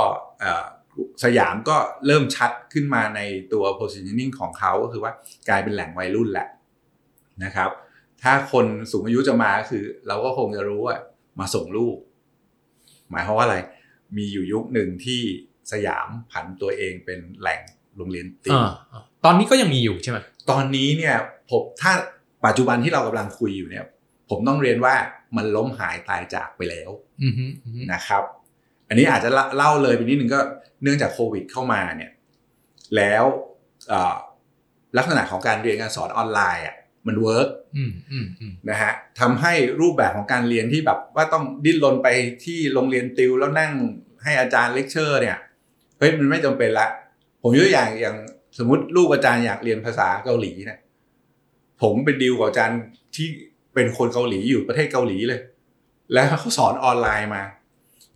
[1.24, 3.20] สยามก็เริ่มชัดขึ้นมาใน
[3.54, 5.12] ตัว positioning ของเขาก็คือว่า
[5.50, 6.48] กลายเป็นแหล่งวัยรุ่นแหละ
[7.44, 7.70] นะครับ
[8.24, 10.96] ถ้าคนสูงอายุจะมาคือ เราก็คงจะรู้ว่า
[11.40, 11.98] มาส่งลูก
[13.10, 13.58] หมายความว่าอะไร
[14.18, 15.22] มีอยู่ยุคหนึ่งที่
[15.72, 17.62] สยามผันตัวเองเป็นแหล่ง
[17.98, 18.58] โรงเรียนติว
[19.26, 20.18] ตอนนี้ก็ยังมีอยู่ใช่ไหม
[20.52, 21.16] ตอนนี้เนี่ย
[21.50, 21.92] ผมถ้า
[22.46, 23.86] ปัจจุบันที่เรากำลังคุยอยู่เนี่ย
[24.30, 24.96] ผมต้องเรียนว่า
[25.38, 26.90] มันล้มหายตายจากไปแล้ว
[27.94, 28.24] นะครับ
[28.88, 30.40] อันนี้อาจจะเล่าเลยไปนิดนึงก็
[30.84, 32.12] เนื่องจากโควิดเข้ามาเนี่ย
[32.96, 33.24] แล้ว
[34.98, 36.76] ลักษณะของการเรียนการสอนออนไลน์อะ
[37.08, 37.50] มัน work
[38.70, 42.08] นะฮะทำให้รูปแบบของการเรียนที่แบบว่าต้องดิ้นรนไป
[42.46, 43.72] ที่โรงเรียนติวแล้วนั่ง
[44.24, 45.38] ให้อาจารย์เลคเชอร์เนี่ย
[46.00, 46.88] เฮ้ยมันไม่จำเป็นละ
[47.42, 48.16] ผมยกตัวอย่างอย่าง
[48.58, 50.80] สมมติลูกอาจารย์อยากเรียนภาษาเกาหลีเนี่ย
[51.82, 52.80] ผมเป็นดีลกับอาจารย์
[53.16, 53.28] ที่
[53.74, 55.42] เป็นคนเกาหลีอยู่ประเทศเกาหลีเลย
[56.14, 57.44] แล้วเขาสอนออนไลน์มา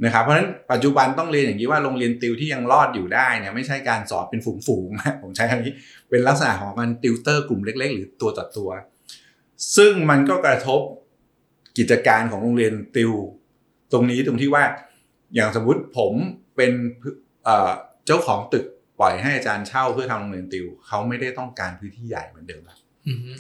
[0.06, 5.73] นะครับเพราะฉะนั้นปัจจุบันต้องเรียนอย่างนี้ว่าโรงเรียนติวที่ยังรอดอยู่ได้เนี่ยไม่ใช่การสอนเป็นฝูงๆนะผมใช้คำนี้
[6.10, 8.70] เป็นลักษณะของการติวเตอร์กลุ่มเล็ก ๆ หรือตัวต่อตัว
[9.78, 10.82] ซึ่งมันก็กระทบ
[11.78, 13.12] กิจการของโรงเรียนติว
[13.91, 14.63] ตรงนี้ตรงที่ว่า
[15.36, 16.13] อย่างสมมุติผม
[16.56, 16.72] เป็น
[18.06, 18.65] เจ้าของตึก
[19.00, 22.80] ปล่อยให้อาจารย์เช่าเพื่อทำโรงเรียนติว เขาไม่ได้ต้องการพื้นที่ใหญ่เหมือนเดิมแล้ว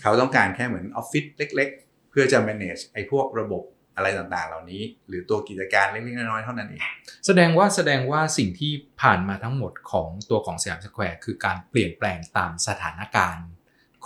[0.01, 3.63] เขาต้องการแค่เหมือนออฟฟิศเล็ก ๆ เพื่อจะ manage ไอ้พวกระบบ
[3.97, 6.81] อะไรต่างๆ เหล่านี้ หรือตัวกิจการเล็กๆน้อยๆเท่านั้นเอง
[7.25, 13.47] แสดงว่าแสดงว่าสิ่งที่ผ่านมาทั้งหมดของตัวของสยามสแควร์คือการเปลี่ยนแปลงตามสถานการณ์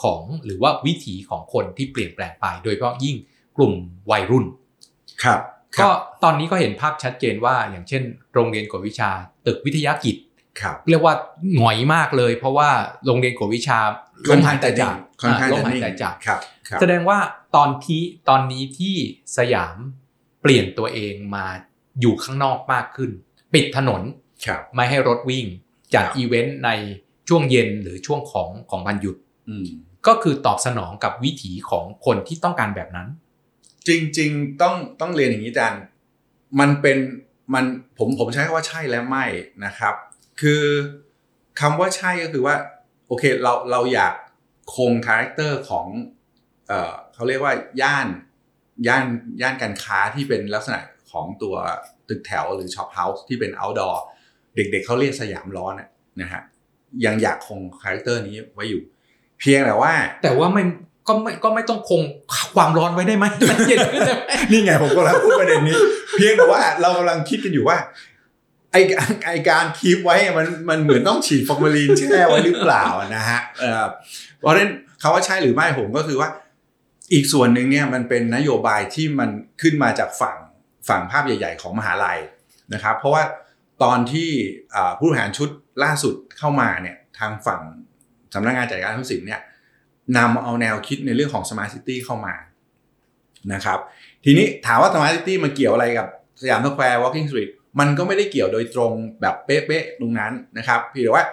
[0.03, 3.15] ของหรือว่าวิถีของคนที่เปลี่ยนแปลงไป โดยเฉพาะยิ่ง
[3.57, 3.73] กลุ่ม
[4.11, 4.45] วัยรุ่น
[5.23, 5.39] ครับ
[5.81, 5.89] ก็
[6.23, 9.09] ตอนนี้ก็เห็นภาพชัดเจนว่าอย่างเช่น โรงเรียนกวดวิชา
[9.45, 10.15] ตึกวิทยกิตติ์
[10.89, 11.15] เรียกว่า
[11.55, 12.69] หงอยมากเลย เพราะว่า
[13.05, 13.79] โรงเรียนกวดวิชา
[14.29, 14.95] ล้มหายใจจาก
[15.51, 16.39] ล้มหายใจจากครับ
[16.81, 17.19] แสดงว่า
[17.55, 18.95] ตอนที่ตอนนี้ที่
[19.37, 19.77] สยาม
[20.41, 21.45] เปลี่ยนตัวเองมา
[22.01, 23.11] อยู่ข้างนอกมากขึ้น
[23.53, 24.01] ปิดถนน
[24.75, 25.45] ไม่ให้รถวิ่ง
[25.93, 26.69] จัดอีเวนต์ใน
[27.29, 29.15] ช่วงเย็นหรือช่วงของของวันหยุด
[30.07, 33.07] ก็คือตอบสนองกับวิถีของคนที่ต้องการแบบนั้น
[33.87, 35.75] จริง ๆ ต้องต้องเรียนอย่างนี้จัน
[36.59, 36.97] มันเป็น
[37.53, 37.65] มัน
[37.97, 39.25] ผมผมใช้คำว่าใช่และไม่
[39.65, 39.93] นะครับ
[40.41, 40.63] คือ
[41.59, 42.55] คำว่าใช่ก็คือว่า
[43.07, 44.13] โอเคเราเราอยาก
[44.75, 45.87] คง character ของ
[46.71, 48.07] เออเขาเรียกว่าย่าน
[48.87, 49.05] ย่าน
[49.41, 50.79] ย่านการค้าที่เป็นลักษณะ
[51.11, 51.55] ของตัว
[52.09, 53.95] ตึกแถวหรือ shophouse ที่เป็น outdoor
[54.55, 55.73] เด็กๆเขาเรียกสยามร้อน
[56.21, 56.41] นะฮะ
[57.05, 58.81] ยังอยากคง character นี้ไว้อยู่
[59.39, 60.63] เพียงแต่ว่า แต่ว่าไม่
[61.07, 62.01] ก็ไม่ก็ไม่ต้องคง
[62.55, 65.77] ความร้อนไว้ได้ไหมมันเย็นขึ้นได้ไหมนี่ไงผมกำลังพูดประเด็นนี้
[66.17, 67.77] เพียงแต่ว่าเรากำลังคิดกันอยู่ว่า
[68.71, 68.75] ไอ
[69.25, 73.39] ไอการคีบไว้มันมันเหมือนต้องฉีดฟอร์มาลีนแช่ไว้หรือเปล่านะฮะ
[74.39, 74.69] เพราะฉะนั้น
[75.01, 76.29] คำว่าใช่หรือไม่ผมก็คือว่า
[77.13, 79.29] อีกส่วนหนึ่งเนี่ยมันเป็นนโยบายที่มัน
[79.61, 80.37] ขึ้นมาจากฝั่ง
[80.89, 82.19] ฝั่งภาพใหญ่ ๆ ของมหาลัย
[82.73, 83.23] นะครับ เพราะว่า
[83.83, 84.29] ตอนที่
[84.97, 85.49] ผู้บริหารชุด
[85.83, 87.61] ล่าสุดเข้ามาเนี่ยทางฝั่ง
[88.33, 89.41] สำนักงานจัดการทุนสินเนี่ย
[90.17, 92.33] นำเอาแนวคิดในเรื่องของ Smart City เข้ามา
[93.53, 93.79] นะครับ
[94.25, 96.07] ทีนี้ถามว่า Smart City มันเกี่ยวอะไรกับ
[96.41, 101.25] สยามสแควร์ Walking Street มันก็ไม่ได้เกี่ยวโดยตรงแบบเป๊ะๆตรงนั้นนะครับเพียงแต่ว่า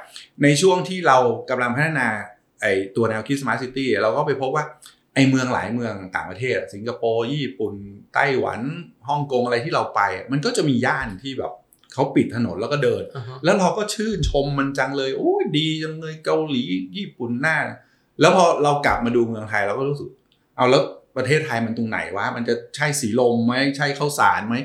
[0.42, 1.18] ในช่วงที่เรา
[1.50, 2.08] กำลังพัฒนา
[2.60, 4.64] ไอตัวแนวคิด Smart City เราก็ไปพบว่า
[5.18, 7.74] อเมืองหลายเมืองต่างประเทศ สิงคโปร์ญี่ปุ่น
[8.14, 8.60] ไต้หวัน
[9.08, 10.00] ฮ่องกงอะไรที่เราไป
[10.32, 11.52] มันก็จะมีย่านที่แบบ
[11.94, 13.02] เขาปิดถนนแล้วก็เดิน
[13.44, 16.64] แล้วเราก็ชื่นชมมันจังเลยโอ้ยดีจังเลยเกาหลี
[16.96, 17.58] ญี่ปุ่นหน้า
[18.20, 20.08] แล้วพอเรากลับมาดูเมืองไทยเราก็รู้สึก
[20.56, 20.82] เอาแล้ว
[21.16, 24.56] ประเทศไทยมันตรงไหนวะมันจะใช่สีลมไหมใช่ข้าวสารไหม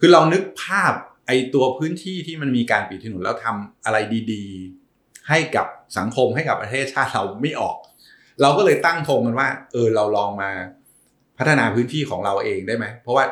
[0.00, 0.92] คือเรานึกภาพ
[1.26, 3.96] ไอตัวพื้นที่ที่มันมีการปิดถนนแล้วทำอะไร
[4.32, 4.44] ดี
[4.86, 5.66] ๆ ให้กับ
[5.98, 7.76] สังคมให้กับประเทศชาติเราไม่ออก
[8.42, 10.50] เราก็เลยตั้งธงกันว่า เออเราลองมา
[11.38, 13.24] พัฒนาพื้นที่ของเราเองได้ไหม เพราะว่า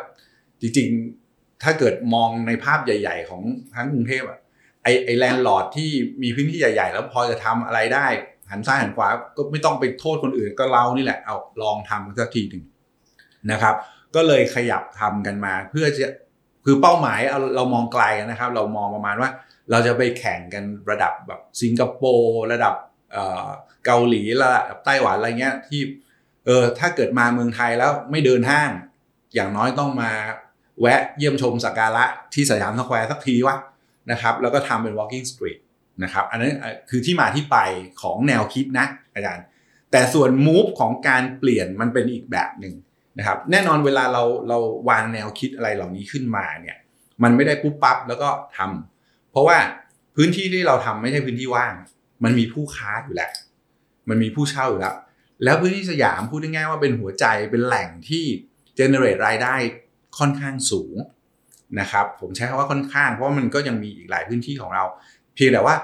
[0.61, 3.43] จริงๆ ถ้าเกิดมองในภาพใหญ่ ๆ ของ
[3.75, 4.39] ทั้งกรุงเทพอะ
[4.83, 5.91] ไอ้ไอ้ landlord ที่
[6.23, 8.07] มีพื้นที่ใหญ่ ๆ แล้วพอจะทำอะไรได้
[8.51, 12.65] หันซ้ายหันขวาก็ไม่ต้องไปโทษคนอื่นก็เรานี่แหละเอาลองทำสักทีหนึ่ง
[13.51, 13.75] นะครับ
[14.15, 16.07] ก็เลยขยับทำกันมา เพื่อจะ
[16.65, 19.31] คือเป้าหมายเอาเรามองไกลนะครับ เรามองประมาณว่า
[19.71, 22.75] เราจะไปแข่งกันระดับแบบสิงคโปร์ระดับ
[23.87, 25.81] เกาหลีระดับไต้หวันอะไรเงี้ยที่
[26.47, 28.71] เออถ้าเกิดมาเมืองไทยแล้วไม่เดินห้าง
[29.35, 30.11] อย่างน้อยต้องมา
[30.81, 33.57] แวะเยี่ยมชมสักการะที่สยามสแควร์สักทีวะ
[34.11, 35.61] นะครับแล้วก็ทำเป็น walking street
[36.03, 36.53] นะครับอันนั้น
[36.91, 37.59] คือที่มาที่ไป
[38.03, 39.45] ของแนวคิดนะอาจารย์
[39.91, 42.75] แต่ส่วน move ของการเปลี่ยนมันเป็นอีกแบบหนึ่ง
[43.19, 46.77] นะครับแน่นอนเวลาเราเราวางแนวคิดอะไรเหล่านี้ขึ้นมาเนี่ย
[47.23, 49.59] มันไม่ได้ปุ๊บปั๊บแล้วก็ทำเพราะว่า
[50.17, 51.73] พื้นที่ที่เราทำไม่ใช่พื้นที่ว่าง
[52.25, 53.31] มันมีผู้ค้าอยู่แล้ว
[54.09, 54.97] มันมีผู้เช่าอยู่แล้ว
[55.45, 58.25] แล้วพื้นที่สยามพูดง่ายๆว่าเป็นหัวใจเป็นแหล่งที่
[58.79, 59.55] generate รายได้
[60.19, 60.97] ค่อนข้างสูง
[61.81, 64.85] นะครับ ผมใช้คำว่าค่อนข้าง เพราะว่ามันก็ยังมีอีกหลายพื้นที่ของเรา
[65.35, 65.77] เพียงแต่ว่า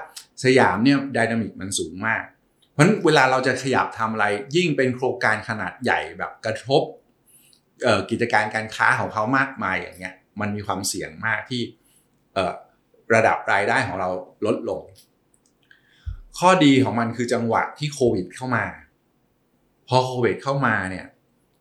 [0.43, 2.23] สยามเนี่ยดินามิกมันสูงมาก
[2.71, 6.81] เพราะฉะนั้นเวลาเราจะขยับทำอะไร ยิ่งเป็นโครงการขนาดใหญ่แบบกระทบ
[8.09, 11.61] กิจการการค้าของเขามากมายอย่างเงี้ย มันมีความเสี่ยงมากที่
[13.13, 14.09] ระดับรายได้ของเรา
[14.45, 14.81] ลดลง
[16.37, 18.65] ข้อดีของมันคือจังหวะที่โควิดเข้ามา
[19.87, 21.05] พอโควิดเข้ามาเนี่ย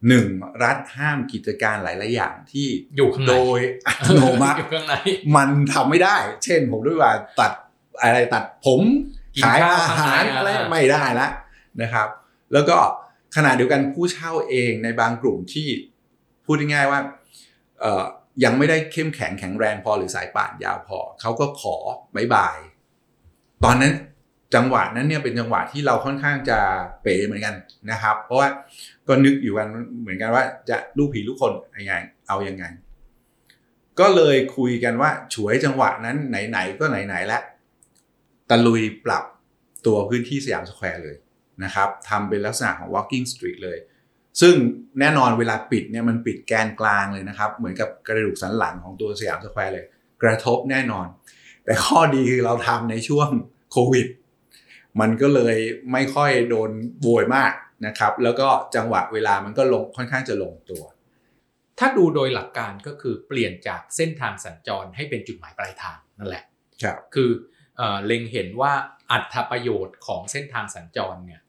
[0.08, 0.26] หนึ่ง
[0.64, 4.94] รัฐห้ามกิจการหลาย ๆ อย่างที่อยู่ข้างในโดยอัตโนมัติอยู่ข้างใน
[5.36, 7.52] มันทำไม่ได้ เช่นผมด้วยว่าตัด
[8.00, 8.80] อะไรตัดผม
[9.36, 11.28] กินขายข้าวอาหารข้างในอะไรอ่าไม่ได้ละ
[11.82, 12.08] นะครับ
[12.52, 12.76] แล้วก็
[13.36, 15.68] ขณะเดียวกันผู้เช่าเองในบางกลุ่มที่
[16.44, 17.00] พูดง่ายๆว่า
[17.80, 18.04] เอ่อ
[18.44, 21.76] ยังไม่ได้เข้มแข็งแข็งแรงพอหรือสายป่านยาวพอเขาก็ขอ
[22.14, 22.58] bye bye
[23.64, 23.92] ตอนนั้น
[24.54, 26.58] จังหวะนั้นเนี่ยเป็นจังหวะที่เราค่อนข้างจะ
[27.02, 27.54] เป๋เหมือนกัน
[27.90, 28.48] นะครับ เพราะว่า
[29.08, 29.68] ก็นึกอยู่กัน
[30.00, 31.94] เหมือนกันว่าจะลูกผีลูกคนยังไง
[32.28, 32.64] เอายังไง
[34.00, 37.42] ก็เลยคุยกันว่าฉวยจังหวะนั้นไหนๆก็ไหนๆแล้ว
[38.50, 39.24] ตะลุยปรับ
[39.86, 41.16] ตัวพื้นที่สยามสแควร์เลย
[41.64, 43.78] นะครับทำเป็นลักษณะของ walking street เลย
[44.40, 44.54] ซึ่ง
[45.00, 49.84] แน่นอนเวลาปิดเนี่ยมันปิดแกนกลางเลยนะครับ เหมือนกับกระดูกสันหลังของตัวสยามสแควร์เลย
[50.22, 51.06] กระทบแน่นอน
[51.64, 53.28] แต่ข้อดีคือเราทำในช่วง
[53.72, 54.06] โควิด
[55.00, 55.56] มันก็เลย
[55.92, 56.70] ไม่ค่อยโดน
[57.02, 57.52] โวยมาก
[57.86, 60.84] นะครับ แล้วก็จังหวะเวลามันก็ลงค่อนข้างจะลงตัว
[61.78, 66.44] ถ้าดูโดยหลักการก็คือเปลี่ยนจากเส้นทางสัญจรให้เป็นจุดหมายปลายทางนั่นแหละ
[66.82, 67.30] ครับคือ
[67.76, 68.72] เอ่อเล็งเห็นว่า
[69.10, 71.40] อรรถประโยชน์ของเส้นทางสัญจรเนี่ย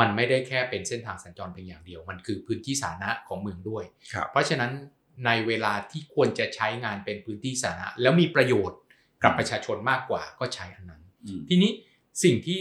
[0.00, 4.72] มันไม่ได้แค่เป็นเส้นทางสัญจรเพียงอย่างเดียว มันคือพื้นที่สาธารณะของเมืองด้วยครับเพราะฉะนั้น
[5.26, 8.78] ในเวลาที่ควรจะใช้งานเป็นพื้นที่สาธารณะแล้วมีประโยชน์
[9.22, 11.72] กับประชาชนมากกว่าก็ใช้อันนั้นอืมทีนี้
[12.24, 12.58] สิ่งที่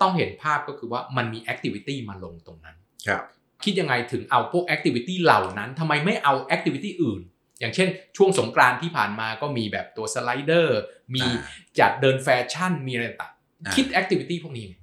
[0.00, 2.76] ต้องเห็นภาพก็คือว่ามันมี activity มาลงตรงนั้น
[3.08, 3.22] ครับ
[3.64, 7.20] คิดยังไงถึงเอาพวก activity เหล่านั้นทำไมไม่เอา activity อื่น
[7.60, 10.78] อย่างเช่น ช่วงสงกรานต์ที่ผ่านมาก็มีแบบตัว slider
[11.14, 11.40] มีอ่า
[11.78, 13.32] จัดเดินแฟชั่นมีอะไรต่าง
[13.64, 14.76] อ่าคิดแอคทิวิตี้พวกนี้ไง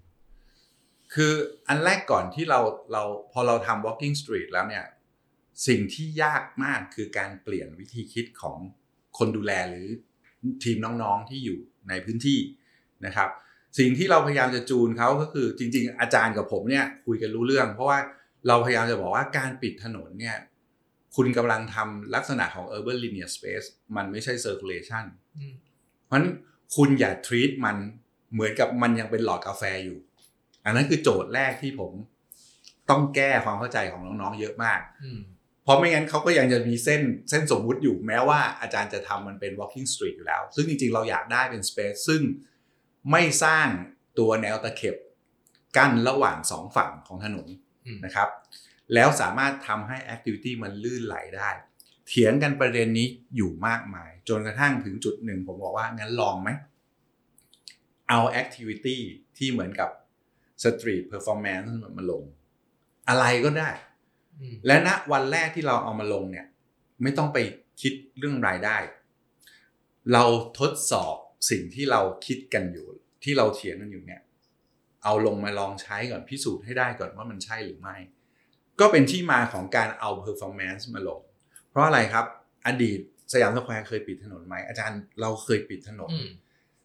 [1.14, 1.34] คือ
[1.68, 2.60] อันแรกก่อนที่เรา
[2.92, 4.86] เราพอเราทำ walking street แล้วเนี่ย
[5.68, 8.58] สิ่งที่ยากมากคือการเปลี่ยนวิธีคิดของ
[9.18, 9.88] คนดูแลหรือ
[10.64, 12.40] ทีมน้องๆที่อยู่ในพื้นที่
[13.06, 13.30] นะครับ
[13.78, 18.00] สิ่งที่เราพยายามจะจูนเขาก็คือจริง ๆ อาจารย์กับผมเนี่ยคุยกันรู้เรื่อง เพราะว่า
[18.48, 20.38] เราพยายามจะบอกว่าการปิดถนนเนี่ย
[21.16, 25.06] คุณกำลังทำลักษณะของ urban linear space มันไม่ใช่ circulation
[25.38, 25.54] อืม
[26.06, 26.28] เพราะฉะนั้น
[26.76, 27.78] คุณอย่า treat มัน
[28.34, 30.00] เหมือนกับมันยังเป็นหลอดกาแฟอยู่
[30.66, 31.92] อันนั้นคือโจทย์แรกที่ผม
[32.90, 35.20] ต้องแก้ความเข้าใจของน้องๆ เยอะมากอืม
[35.64, 42.22] เพราะไม่งั้นเขาก็ยังจะมีเส้นเส้นสมมุติอยู่แม้ว่าอาจารย์จะทำมันเป็น walking street อยู่แล้ว ซึ่งจริงๆ เราอยากได้เป็น space ซึ่ง
[43.12, 43.68] ไม่สร้าง
[44.20, 44.96] ตัวแนวตะเข็บ
[45.78, 47.48] กั้นระหว่างสองฝั่งของถนน
[47.86, 48.30] อืมนะครับ
[48.94, 51.50] แล้วสามารถทำให้ activity มันลื่นไหลได้
[52.08, 56.50] เถียงกันประเด็นนี้อยู่มากมาย จนกระทั่งถึงจุดหนึ่ง ผมบอกว่า งั้นลองไหม
[58.10, 58.98] เอา activity
[59.38, 59.90] ที่เหมือนกับ
[60.64, 62.24] street performance มาลง
[63.10, 63.70] อะไรก็ได้
[64.40, 66.48] อืมและณวันแรกที่เราเอามาลงเนี่ย
[67.02, 67.38] ไม่ต้องไป
[67.82, 68.78] คิดเรื่องรายได้
[70.14, 70.24] เรา
[70.60, 71.16] ทดสอบ
[71.50, 72.88] สิ่งที่เราคิดกันอยู่
[73.26, 74.22] ที่เราเถียงกันอยู่เนี่ย
[75.04, 77.96] เอาลงมาลองใช้ก่อนพิสูจน์ให้ได้ก่อนว่ามันใช่หรือไม่
[78.80, 81.22] ก็เป็นที่มาของการเอา performance มาลง
[81.70, 82.26] เพราะอะไรครับ
[82.68, 83.00] อดีต
[83.34, 86.30] สยามสแควร์เคยปิดถนนไหมอาจารย์เราเคยปิดถนนอืม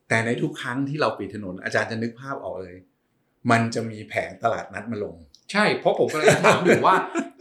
[0.09, 2.77] แต่ในทุกครั้งที่เราปิดถนน อาจารย์จะนึกภาพออกเลย
[3.51, 5.17] มันจะมีแผงตลาดนัดมาลง
[5.53, 6.97] ใช่ เพราะผมก็เลยถามอยู่ว่า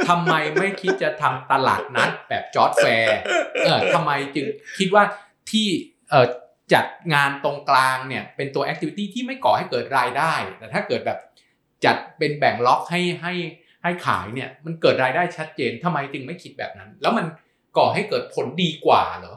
[0.08, 3.20] ทำไมไม่คิดจะทำตลาดนัดแบบจ๊อดแฟร์
[3.66, 4.46] เออทำไมจึง
[4.80, 5.04] คิดว่า
[5.52, 5.68] ที่
[6.10, 6.26] เอ่อ
[6.74, 11.20] จัดงานตรงกลางเนี่ยเป็นตัว activity ที่ไม่ก่อให้เกิดรายได้ แต่ถ้าเกิดแบบ
[11.86, 13.34] จัดเป็นแบ่งล็อกให้ให้
[13.84, 17.26] ให้ขายเนี่ยมันเกิดรายได้ชัดเจนทำไมจึงไม่คิดแบบนั้น แล้วมัน
[17.78, 19.36] ก่อให้เกิดผลดีกว่าเหรอ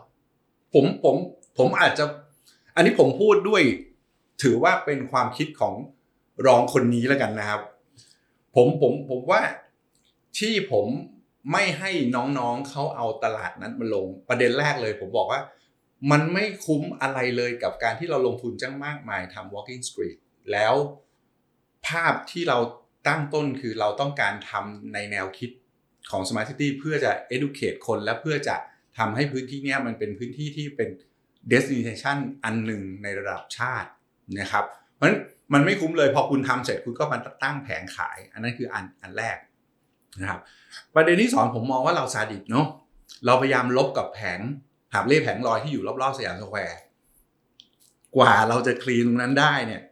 [0.74, 1.16] ผมผม
[1.58, 2.04] ผมอาจจะ
[2.74, 3.62] อันนี้ผมพูดด้วย
[4.42, 5.74] ถือว่าเป็นความคิดของ
[6.46, 7.60] รองคนนี้แล้วกันนะครับ
[8.54, 9.42] ผมผมผมว่า
[10.38, 10.86] ที่ผม
[11.52, 11.90] ไม่ให้
[12.38, 15.40] น้องๆเขาเอาตลาดนั้นมาลงประเด็นแรกเลย ผมบอกว่า
[16.10, 20.18] มันไม่คุ้มอะไรเลยกับการที่เราลงทุนจ้างมากมายทำ walking street
[20.52, 20.74] แล้ว
[21.86, 22.58] ภาพที่เรา
[23.08, 25.50] ตั้งต้นคือเราต้องการทำในแนวคิด
[26.10, 28.56] ของ Smart City เพื่อจะ educate คนและเพื่อจะ
[28.98, 30.88] ทำให้พื้นที่นี้มันเป็นพื้นที่ที่เป็น
[31.52, 33.88] destination อันหนึ่งในระดับชาติ
[34.40, 35.18] นะครับเพราะฉะนั้น
[35.52, 39.36] มันไม่คุ้มเลยพอคุณทำเสร็จคุณก็มาตั้งแผงขาย อันนั้นคืออันอันแรก
[40.20, 40.40] นะครับ
[40.94, 42.66] ประเด็นที่สองผมมองว่าเราซาดิสเนาะ
[43.26, 44.40] เราพยายามรบกับแผง
[44.92, 46.78] หาบเร่แผงลอยที่อยู่รอบๆสยามสแควร์
[48.16, 49.82] กว่าเราจะคลีนตรงนั้นได้เนี่ย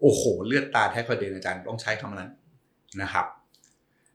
[0.00, 2.30] โอ้โห เลือดตาแทบกระเด็นอาจารย์ต้องใช้คำนั้น
[3.02, 3.26] นะครับ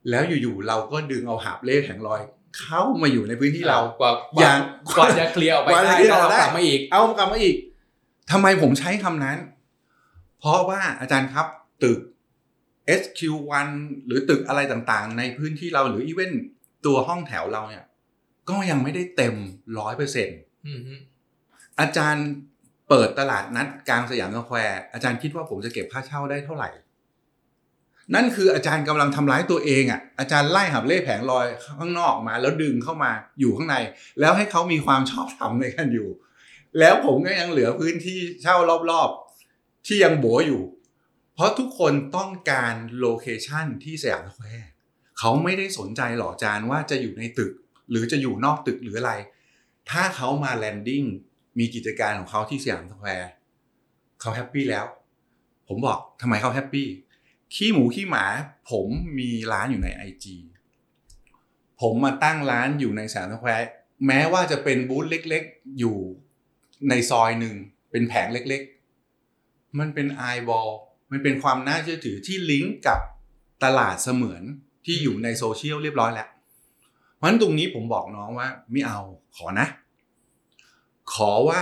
[0.10, 2.22] แล้วอยู่ๆเราก็ดึงเอาหาบเล่แผงลอย
[2.60, 4.12] เข้ามาอยู่ในพื้นที่เรากว่า
[4.42, 4.60] อย่าง
[4.98, 7.56] กว่าจะเคลียร์ออกไปกว่าจะได้เคลียร์ต้องออกเอาได้กลับมาอีก เอากลับมาอีก
[8.32, 9.38] ทำไมผมใช้คำนั้น
[10.40, 11.48] เพราะว่าอาจารย์ครับ
[11.84, 12.00] ตึก
[13.02, 13.68] SQ1
[14.06, 16.32] หรือตึกอะไรต่างๆ ในพื้นที่เราหรืออีเวน
[16.86, 17.84] ตัวห้องแถวเราเนี่ย
[18.50, 19.36] ก็ยังไม่ได้เต็ม
[19.80, 20.94] ร้อยเปอร์เซ็นต์อืมฮึ
[21.80, 22.28] อาจารย์
[22.90, 26.70] เปิดตลาดนัดกลางสยามสแควร์อาจารย์คิดว่าผมจะเก็บค่าเช่าได้เท่าไหร่
[28.16, 31.46] นั่นคืออาจารย์กำลังทำร้ายตัวเองอะ อาจารย์ไล่หาบเร่แผงลอย
[31.80, 33.76] ข้างนอกมา แล้วดึงเข้ามาอยู่ข้างใน
[34.20, 36.10] แล้วให้เขามีความชอบธรรมในการอยู่
[36.80, 38.56] แล้วผมก็ยังเหลือพื้นที่เช่า
[38.92, 40.64] รอบๆ ที่ยังโบ๋อยู่
[41.36, 44.70] เพราะทุกคนต้องการ location ที่สยามสแควร์
[45.20, 47.52] เขาไม่ได้สนใจหรอกอาจารย์ว่าจะอยู่ในตึก
[47.90, 49.14] หรือจะอยู่นอกตึกหรืออะไร
[49.92, 51.04] ถ้าเขามา landing
[51.60, 53.30] มีกิจการของเขาที่สยามสแควร์
[54.22, 54.86] เขา happy แล้ว
[55.68, 56.88] ผมบอกทำไมเขา happy
[57.54, 58.26] ขี้หมูขี้หมา
[58.72, 58.88] ผม
[59.20, 60.26] มีร้านอยู่ใน IG
[61.82, 63.68] ผมมาตั้งร้านอยู่ในสยามสแควร์
[64.08, 65.98] แม้ว่าจะเป็นบูธเล็กๆ อยู่
[66.90, 67.56] ในซอยหนึ่ง
[67.92, 70.70] เป็นแผงเล็กๆ มันเป็นไอบอล
[71.12, 73.00] มันเป็นความน่าเชื่อถือที่ลิงก์กับ
[73.64, 74.44] ตลาดเสมือน
[74.86, 76.30] ที่อยู่ในโซเชียลเรียบร้อยแล้ว
[77.24, 79.00] เพราะฉะนั้นตรงนี้ผมบอกน้องว่า ไม่เอา
[79.36, 79.68] ขอนะ
[81.14, 81.62] ขอว่า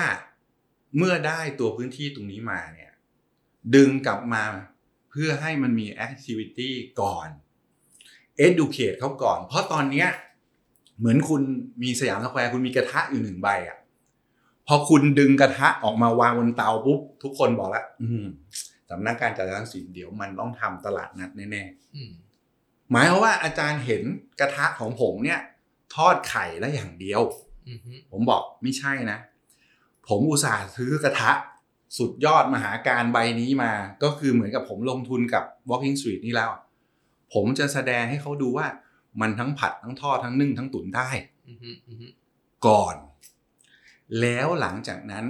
[0.97, 2.91] เมื่อได้ตัวพื้นที่ตรงนี้มาเนี่ย
[3.75, 4.43] ดึงกลับมา
[5.09, 6.69] เพื่อให้มันมี activity
[7.01, 7.27] ก่อน
[8.47, 10.07] educate เขาก่อน เพราะตอนเนี้ย
[10.99, 11.41] เหมือนคุณ
[11.83, 13.77] มีสยามสแควร์คุณมีกระทะอยู่หนึ่งใบอะ่ะ
[14.67, 18.25] พอคุณดึงกระทะออกมาวางบนเตาปุ๊บ ทุกคนบอกแล้วอืม
[18.89, 21.63] สำนักการจัดการสินเดี๋ยวมันต้องทำตลาดนัดแน่
[21.95, 24.03] อืมๆหมายความว่าอาจารย์เห็น
[24.39, 25.39] กระทะของผมเนี่ย
[25.95, 27.21] ทอดไข่แล้วอย่างเดียว
[27.67, 29.19] อืมฮึผมบอกไม่ใช่นะ
[30.07, 31.31] ผมอุตส่าห์ซื้อกระทะ
[31.97, 33.71] สุดยอดมหาการใบนี้มา
[34.03, 36.49] ก็คือเหมือนกับผมลงทุนกับ Walking Street นี่แล้ว
[37.33, 38.67] ผมจะแสดงให้เขาดูว่า
[39.21, 41.09] มันทั้งผัดทั้งทอดทั้งนึ่งทั้งตุ๋นได้
[41.47, 42.07] อืมฮึอืมฮึ
[42.67, 42.95] ก่อน
[44.21, 45.25] แล้วหลังจากนั้น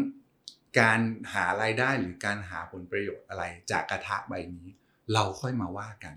[0.80, 1.00] การ
[1.34, 4.68] หารายได้หรือการหาผลประโยชน์อะไรจากกระทะใบนี้
[5.14, 6.14] เราค่อยมาว่ากัน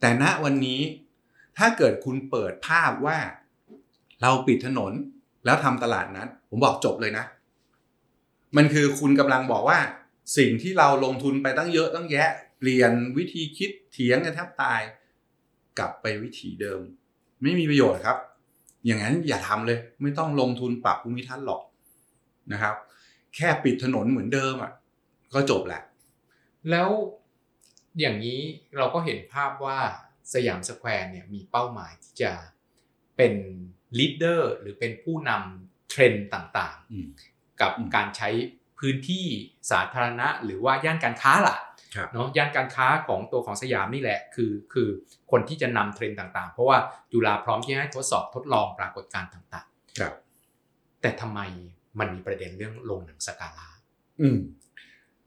[0.00, 0.80] แต่ณวันนี้
[1.58, 3.18] ถ้าเกิดคุณเปิดภาพว่า
[4.22, 4.92] เราปิดถนน
[5.44, 7.24] แล้วทำตลาดนัดผมบอกจบเลยนะ
[8.56, 9.78] มันคือคุณกำลังบอกว่า
[10.38, 14.80] สิ่งที่เราลงทุนไปตั้งเยอะตั้งแยะ เปลี่ยนวิธีคิดเถียงกันแทบตาย
[15.78, 16.80] กลับไปวิธีเดิม
[17.42, 18.18] ไม่มีประโยชน์ครับ
[18.86, 21.62] อย่างนั้นอย่าทำเลย ไม่ต้องลงทุนปรับภูมิทัศน์หรอก
[22.52, 22.74] นะครับ
[23.34, 24.72] แค่ปิดถนนเหมือนเดิมอะ
[25.34, 25.82] ก็จบแหละ
[26.70, 26.88] แล้ว
[28.00, 28.40] อย่างนี้
[28.76, 29.78] เราก็เห็นภาพว่า
[30.32, 32.32] สยามสแควร์เนี่ยมีเป้าหมายที่จะ
[33.16, 33.34] เป็น
[33.98, 38.28] leader หรือเป็นผู้นำเทรนด์ต่างๆ อืม กับอืมการใช้
[38.78, 39.24] พื้นที่
[39.70, 41.56] สาธารณะ หรือว่าย่านการค้าล่ะ
[41.96, 44.88] ครับเนาะย่านการค้าของตัวของสยามนี่แหละ คือคือ
[45.30, 46.78] คนที่จะนำเทรนด์ต่างๆ เพราะว่า
[47.12, 49.66] จุฬาพร้อมที่ให้ทดสอบทดลองปรากฏการณ์ต่าง
[49.98, 51.40] ครับๆแต่ทำไม
[51.98, 53.68] มันมีประเด็นเรื่องโรงหนังสกาลา
[54.20, 54.38] อืม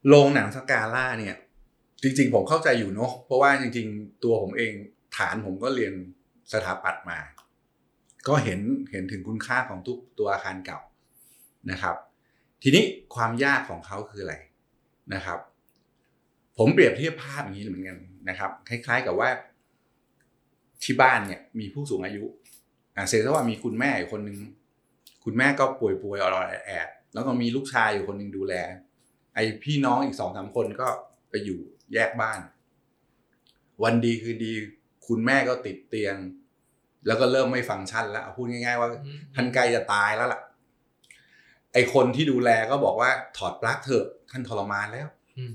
[0.08, 1.36] โรงหนังสกาล่าเนี่ย
[2.04, 4.74] จริง ๆ ผมเข้าใจอยู่เนาะเพราะว่าจริง ๆ ตัวผมเอง
[5.18, 5.94] ฐานผมก็เรียน
[6.54, 7.20] สถาปัตย์มา
[8.30, 8.60] ก็เห็น
[8.92, 10.80] เห็นถึงคุณค่าของทุกตัวอาคารเก่า
[11.72, 11.96] นะครับ
[12.62, 12.84] ทีนี้
[13.16, 14.36] ความยากของเขาคืออะไร
[15.14, 15.40] นะครับ
[16.58, 17.98] ผมเปรียบเทียบภาพอย่างนี้เหมือนกัน
[18.30, 19.30] นะครับ คล้าย ๆกับว่า
[20.84, 22.24] ที่บ้านเนี่ยมีผู้สูงอายุ
[22.96, 24.38] อ่าเซซว่ามีคุณแม่อยู่คนหนึ่ง
[25.24, 28.54] คุณแม่ก็ป่วยๆออดๆแอดแล้วก็มีลูกชายอยู่คนหนึ่งดูแล
[29.34, 30.88] ไอพี่น้องอีกสองสามคนก็
[31.30, 31.60] ไปอยู่
[31.94, 32.40] แยกบ้าน
[33.84, 34.54] วันดีคือดี
[35.08, 36.16] คุณแม่ก็ติดเตียง
[37.08, 38.90] แล้วก็เริ่มไม่ฟังก์ชันแล้วเอาพูดง่าย ๆ ว่า
[39.36, 40.42] ท่านใกล้จะตายแล้วล่ะ
[41.74, 45.08] ไอคนที่ดูแลก็บอกว่าถอดปลั๊กเถอะท่านทรมานแล้ว
[45.38, 45.52] อืม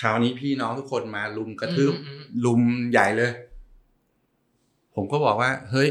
[0.00, 3.32] คราวนี้พี่น้องทุกคนมาลุมกระทืบอืมอืมลุมใหญ่เลย
[4.94, 5.90] ผมก็บอกว่า เฮ้ย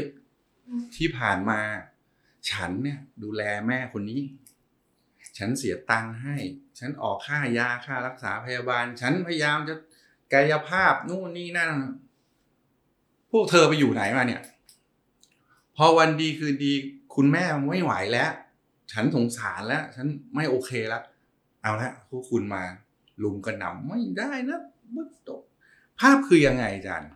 [0.96, 1.60] ที่ผ่านมา
[2.50, 4.20] ฉันเนี่ย ดูแลแม่คนนี้
[5.38, 6.36] ฉันเสียตังค์ให้
[6.78, 9.74] ฉันออกค่ายาค่ารักษาพยาบาล ฉันพยายามจะ
[10.32, 11.70] กายภาพนู่นนี่นั่น
[12.05, 12.05] พ
[13.36, 14.42] วกเธอไปอยู่ไหนมาเนี่ย
[15.76, 16.72] พอวันดีคือดี
[17.14, 18.30] คุณแม่ไม่ไหวแล้ว
[18.92, 21.02] ฉันสงสารแล้ว ฉันไม่โอเคแล้ว
[21.62, 22.62] เอาละพวกคุณมา
[23.22, 24.60] ลุมกระหน่ำไม่ได้นะ
[24.94, 25.42] มึกตก
[26.00, 27.10] ภาพคือยังไงจารย์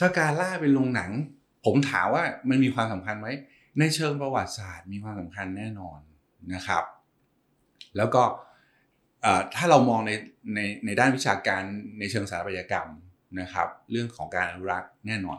[0.00, 1.10] สกาล่าเป็นโรงหนัง
[1.64, 3.28] ผมถามว่ามันมีความสำคัญไหม
[3.78, 5.98] ในเชิงประวัติศาสตร์มีความสำคัญแน่นอน
[6.54, 6.84] นะครับ
[7.96, 8.22] แล้วก็
[9.54, 10.12] ถ้าเรามองใน
[10.54, 11.62] ในในด้านวิชาการ
[11.98, 12.88] ในเชิงสถาปัตยกรรม
[13.40, 15.38] นะครับ เรื่องของการอนุรักษ์แน่นอน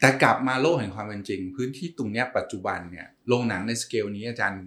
[0.00, 4.64] แต่กลับมาโลกแห่งความเป็นจริง พื้นที่ตรงเนี้ยปัจจุบันเนี่ยโรงหนังในสเกลนี้อาจารย์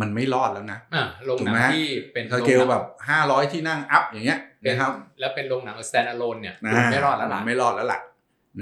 [0.00, 8.00] มันไม่รอดแล้วนะอ่าโรงหนังถูกไหมที่เป็นสเกลแบบห้าร้อยที่นั่ง up อย่างเงี้ยเป็นนะครับแล้วเป็นโรงหนัง stand alone เนี่ยคุณไม่รอดแล้วล่ะมันไม่รอดแล้วล่ะ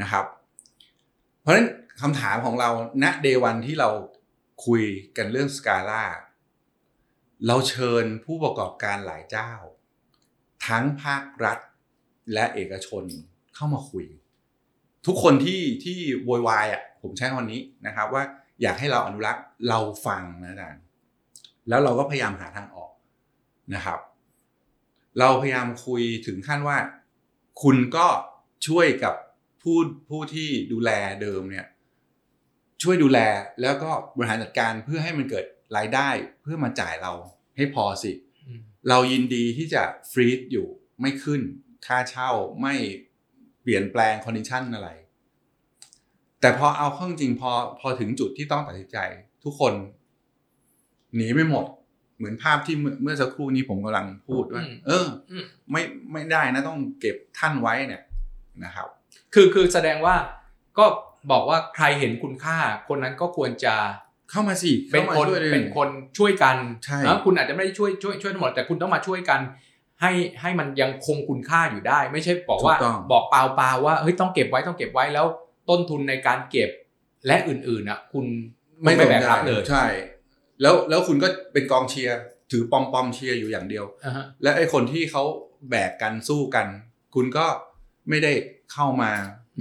[0.01, 0.25] นะครับ
[1.41, 1.67] เพราะฉะนั้น
[2.01, 2.71] คำถามของเรา
[3.03, 3.91] ณเดวันที่เรา
[4.67, 4.83] คุย
[5.17, 6.03] กันเรื่องสกาล่า
[7.47, 9.53] เราเชิญผู้ประกอบการหลายเจ้า
[10.67, 11.59] ทั้งภาครัฐ
[12.33, 13.05] และเอกชน
[13.55, 14.07] เข้ามาคุย
[15.07, 18.23] ทุกคนที่ที่โวยวายอะผมใช้คำนี้นะครับ ว่า
[18.63, 20.83] อยากให้เราอนุรักษ์เราฟังนะอาจารย์
[21.69, 22.93] แล้วเราก็พยายามหาทางออก
[23.75, 23.99] นะครับ
[25.19, 26.79] เราพยายามคุยถึงขั้นว่า
[27.63, 28.07] คุณก็
[28.67, 29.15] ช่วยกับ
[29.63, 30.91] ผู้ผู้ที่ดูแล
[31.23, 31.67] เดิมเนี่ย
[32.83, 33.19] ช่วยดูแล
[33.61, 35.45] แล้วก็บริหารจัดการเพื่อให้มันเกิด
[35.77, 36.09] รายได้
[36.43, 37.13] เพื่อมาจ่ายเรา
[37.57, 38.13] ให้พอสิ
[38.47, 40.67] อืมเรายินดีที่จะ freeze อยู่
[41.01, 41.41] ไม่ขึ้น
[41.89, 42.31] ค่าเช่า
[42.63, 42.75] ไม่
[43.63, 44.89] เปลี่ยนแปลง condition อะไร
[46.41, 48.99] แต่พอเอาเข้าจริงพอพอถึงจุดที่ต้องตัดสินใจ
[49.45, 49.73] ทุกคน
[51.17, 51.65] หนีไม่หมด
[52.19, 58.03] เหมือนภาพที่เมื่อเมื่อสักครู่นี้ผมกำลังพูดว่าอืมเอออืมไม่ไม่ได้นะต้องเก็บท่านไว้เนี่ย
[58.65, 58.89] นะครับ
[59.35, 60.17] คือคือแสดงว่า
[60.79, 60.87] ก็
[61.31, 63.75] บอกว่าใครเห็นคุณค่า คนนั้นก็ควรจะ
[64.31, 69.41] เข้ามาสิเป็นข้ามาคนช่วยลยเป็นคนช่วยกันใช่นะคุณอาจจะไม่ได้ช่วยช่วยช่วยทั้งหมดแต่คุณต้องมาช่วยกัน
[70.01, 75.27] ให้ให้มันยังคงคุณค่าอยู่ได้ ไม่ใช่บอกว่าถูกต้องบอกเปล่าเปล่าว่าเฮ้ยต้องเก็บไว้ต้องเก็บไว้แล้ว
[75.71, 76.71] ต้นทุนในการเก็บ
[77.27, 78.25] และอื่นๆนะคุณ
[78.83, 79.85] ไม่แบกรับเลยใช่
[80.63, 82.19] แล้วแล้วคุณก็เป็นกองเชียร์
[82.51, 85.23] ถือปอมปอมเชียร์อยู่อย่างเดียวอ่าฮะและไอ้คนที่เขา
[85.71, 86.67] แบกกันสู้กัน
[87.15, 87.47] คุณก็
[88.09, 88.33] ไม่ได้
[88.73, 89.11] เข้ามา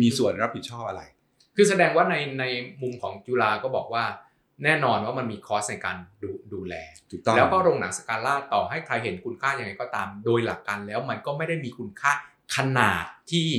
[0.01, 1.01] มีส่วนรับผิดชอบอะไร
[1.55, 2.43] คือแสดงว่าในใน
[2.81, 4.05] มุมของจุฬาก็บอกว่า
[4.63, 6.75] แน่นอนว่ามันมีคอสในการดูดูแล
[7.09, 12.11] ถูกต้องแล้วก็โรงหนังสกาล่าต่อให้ใครเห็นคุณค่ายังไงก็ตาม โดยหลักการแล้วมันก็ไม่ได้มีคุณค่า
[12.55, 13.49] ขนาดที่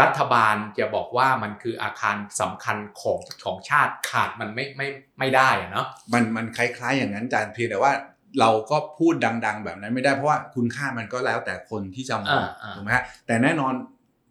[0.00, 4.88] รัฐบาลจะบอกว่ามันคืออาคารสำคัญของของชาติขาดมันไม่ไม่
[5.18, 7.92] ไม่ได้อะเนาะมันมันคล้ายๆอย่างนั้นอาจารย์เพียงแต่ว่า
[8.40, 9.14] เราก็พูด
[9.46, 13.72] ดัง ๆ แบบนั้นไม่ได้เพราะว่าคุณค่ามันก็แล้วแต่คนที่จะมองอ่าอ่าถูกไหมฮะแต่แน่นอน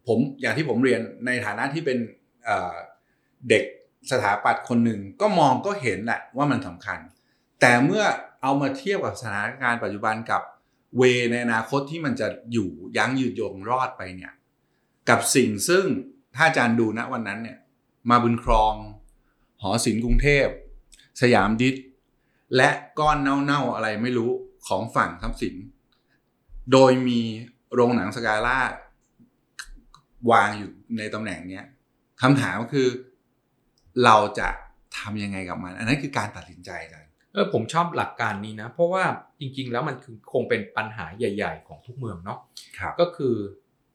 [0.08, 1.98] ผมอย่างที่ผมเรียนในฐานะที่เป็น
[2.46, 2.76] เอ่อ
[3.50, 3.64] เด็ก
[4.12, 7.00] สถาปัตย์คนหนึ่งก็มองก็เห็นแหละว่ามันสำคัญ
[7.62, 8.04] แต่เมื่อ
[8.42, 10.42] เอามาเทียบกับสถานการณ์ปัจจุบันกับ
[10.98, 14.34] เวในอนาคตที่มันจะอยู่ยั้งยืนยงรอดไปเนี่ย
[15.10, 15.86] กับสิ่งซึ่ง
[16.36, 17.58] ถ้าอาจารย์ดูนะวันนั้นเนี่ย
[18.10, 18.74] มาบุญครอง
[19.62, 20.48] หอศิลป์กรุงเทพ
[21.22, 21.76] สยามดิส
[22.56, 24.32] และก้อนเน่าๆอะไรไม่รู้
[24.68, 25.56] ของฝั่งทรัพย์สิน
[26.72, 27.22] โดยมี
[27.74, 28.60] โรงหนังสกาล่า
[30.32, 31.66] วางอยู่ในตำแหน่งเนี้ย
[32.22, 32.88] คำถามก็คือ
[34.06, 34.48] เราจะ
[34.98, 39.04] ทำยังไงกับมัน อันนั้นคือการตัดสินใจกันเออผมชอบหลักการนี้นะ เพราะว่า
[39.40, 42.40] จริง ๆ แล้วมันคือคงเป็นปัญหาใหญ่ ๆ ของทุกเมืองเนาะ
[42.80, 43.36] ครับก็คือ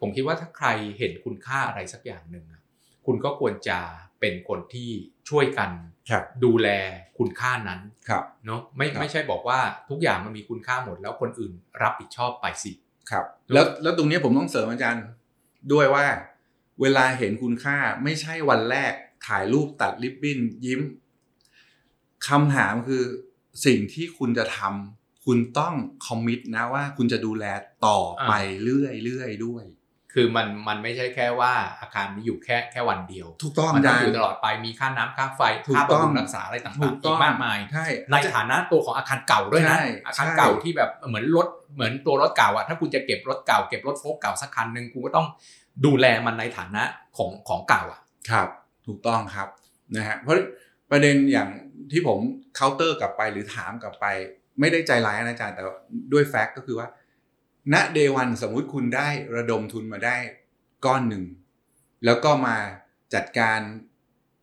[0.01, 2.63] ผมคิดว่าถ้าใครเห็นคุณค่าอะไรสักอย่างหนึ่งอะ
[3.07, 3.79] คุณก็ควรจะ
[4.21, 4.91] เป็นคนที่
[5.31, 5.71] ช่วยกัน
[6.11, 6.69] ครับดูแล
[7.19, 11.53] คุณค่านั้นครับเนาะไม่ครับไม่ใช่บอกว่าทุกอย่างมันมีคุณค่าหมด แล้วคนอื่น
[11.83, 12.73] รับผิดชอบไปสิ
[13.11, 15.05] ครับ แล้วแล้วตรงนี้ผมต้องเสริมอาจารย์
[15.73, 16.07] ด้วยว่า
[16.81, 18.93] เวลาเห็นคุณค่าไม่ใช่วันแรก
[19.27, 20.81] ถ่ายรูปตัดริบบิ้นยิ้ม
[22.29, 23.05] คำถามคือ
[23.67, 25.75] สิ่งที่คุณจะทำคุณต้อง
[26.07, 27.45] คอมมิตนะว่าคุณจะดูแล
[27.87, 28.33] ต่อไป
[28.65, 29.65] เรื่อยเรื่อยๆด้วย
[30.13, 45.27] คือมันมันไม่ใช่แค่ว่าอาคารนี้อยู่แค่แค่วันเดียว ถูกต้องมันอาต้อจางรอยู่ย์ตลอดไปมีค่าน้ำค่าไฟถูกค่าต้องบำรุงรักษาอะไรต่างถูๆกอีต้กองมากมายใช่ในฐานะตัวของอาคารเก่าด้วยนะใช่อาคารใช่เก่าที่แบบเหมือนรถเหมือนตัวรถเก่าอะถ้าคุณจะเก็บรถเก่าเก็บรถโฟล์กเก่าสักคันหนึ่งคุณก็ต้อง
[45.87, 46.83] ดูแลมันในฐานะ
[47.17, 48.49] ของของเก่าอะครับ
[48.87, 49.49] ถูกต้องครับ
[49.97, 50.35] นะฮะเพราะ
[50.91, 51.49] ประเด็นอย่าง
[51.93, 52.21] ที่ผม
[52.55, 54.07] เคาน์เตอร์กลับไปหรือถามกลับไป
[54.61, 55.63] ไม่ได้ใจร้ายนะอาจารย์แต่
[56.13, 56.89] ด้วย fact ก็คือว่า
[57.73, 60.17] ณ day one สมมุติคุณได้ระดมทุนมาได้
[60.85, 61.25] ก้อนหนึ่ง
[62.05, 62.57] แล้วก็มา
[63.15, 63.61] จัดการ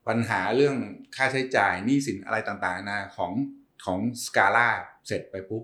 [0.07, 0.77] ปัญหาเรื่อง
[1.15, 3.31] ค่าใช้จ่ายหนี้สินอะไรต่างๆนาของ
[3.85, 4.69] ของสกาล่า
[5.07, 5.63] เสร็จไปปุ๊บ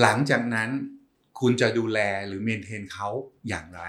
[0.00, 0.68] หลังจากนั้น
[1.40, 3.08] คุณจะดูแลหรือ maintain เขา
[3.48, 3.82] อย่างไร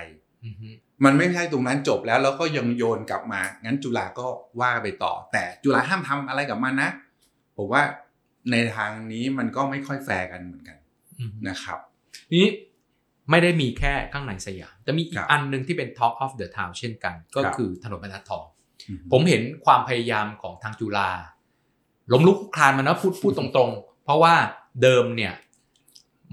[1.06, 4.28] มันไม่ใช่ตรงนั้นจบแล้วแล้วก็ยังโยนกลับมา งั้นจุฬาก็
[4.62, 6.91] ว่าไปต่อ แต่จุฬาห้ามทำอะไรกับมันนะ
[7.58, 7.84] ผมว่า
[8.52, 10.78] ในทางนี้มันก็ไม่ค่อยแฟร์กันเหมือนกัน
[11.20, 11.80] อือฮึนะครับ
[12.30, 12.52] ทีนี้
[13.30, 18.45] ไม่ได้มีแค่ข้างในสยามจะมีอีครักบอันหนึ่งที่เป็น Talk of the Town เช่นกัน ก็ครับคือถนนบรรทัดทอง
[19.12, 21.10] ผมเห็นความพยายามของทางจุฬา
[22.12, 24.34] ล้มลุกคลุกคลานมานะพูดพูดตรงๆ เพราะว่า
[24.82, 25.34] เดิมเนี่ย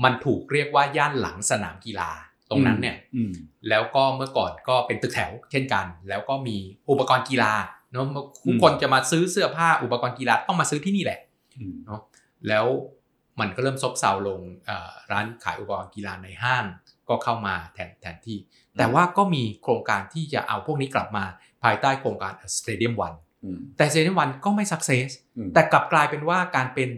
[0.04, 2.10] มันถูกเรียกว่าย่านหลังสนามกีฬา
[2.50, 3.32] ตรงนั้นเนี่ยอืม
[3.68, 6.56] แล้วก็เมื่อก่อนก็เป็นตึกแถว เช่นกัน แล้วก็มี
[6.90, 7.52] อุปกรณ์กีฬา
[7.92, 8.06] เนาะ
[8.44, 11.20] ทุอืกมคนจะมาซื้อเสื้อผ้าอุปกรณ์กีฬาต้องมาซื้อที่นี่แหละ
[11.58, 12.00] อืมเนาะ
[12.48, 12.66] แล้ว
[13.40, 16.64] มันก็เริ่มซบเซาลงเอ่อร้านขายอุปกรณ์กีฬาในห้าง
[17.08, 18.38] ก็เข้ามาแทนแทนที่
[18.78, 21.24] แต่ว่าก็มีโครงการที่จะเอาพวกนี้กลับมา
[21.62, 26.88] ภายใต้โครงการ Stadium One อืมแต่ Stadium One ก็ไม่ success อืมแต่กลับกลายเป็นว่าการเป็น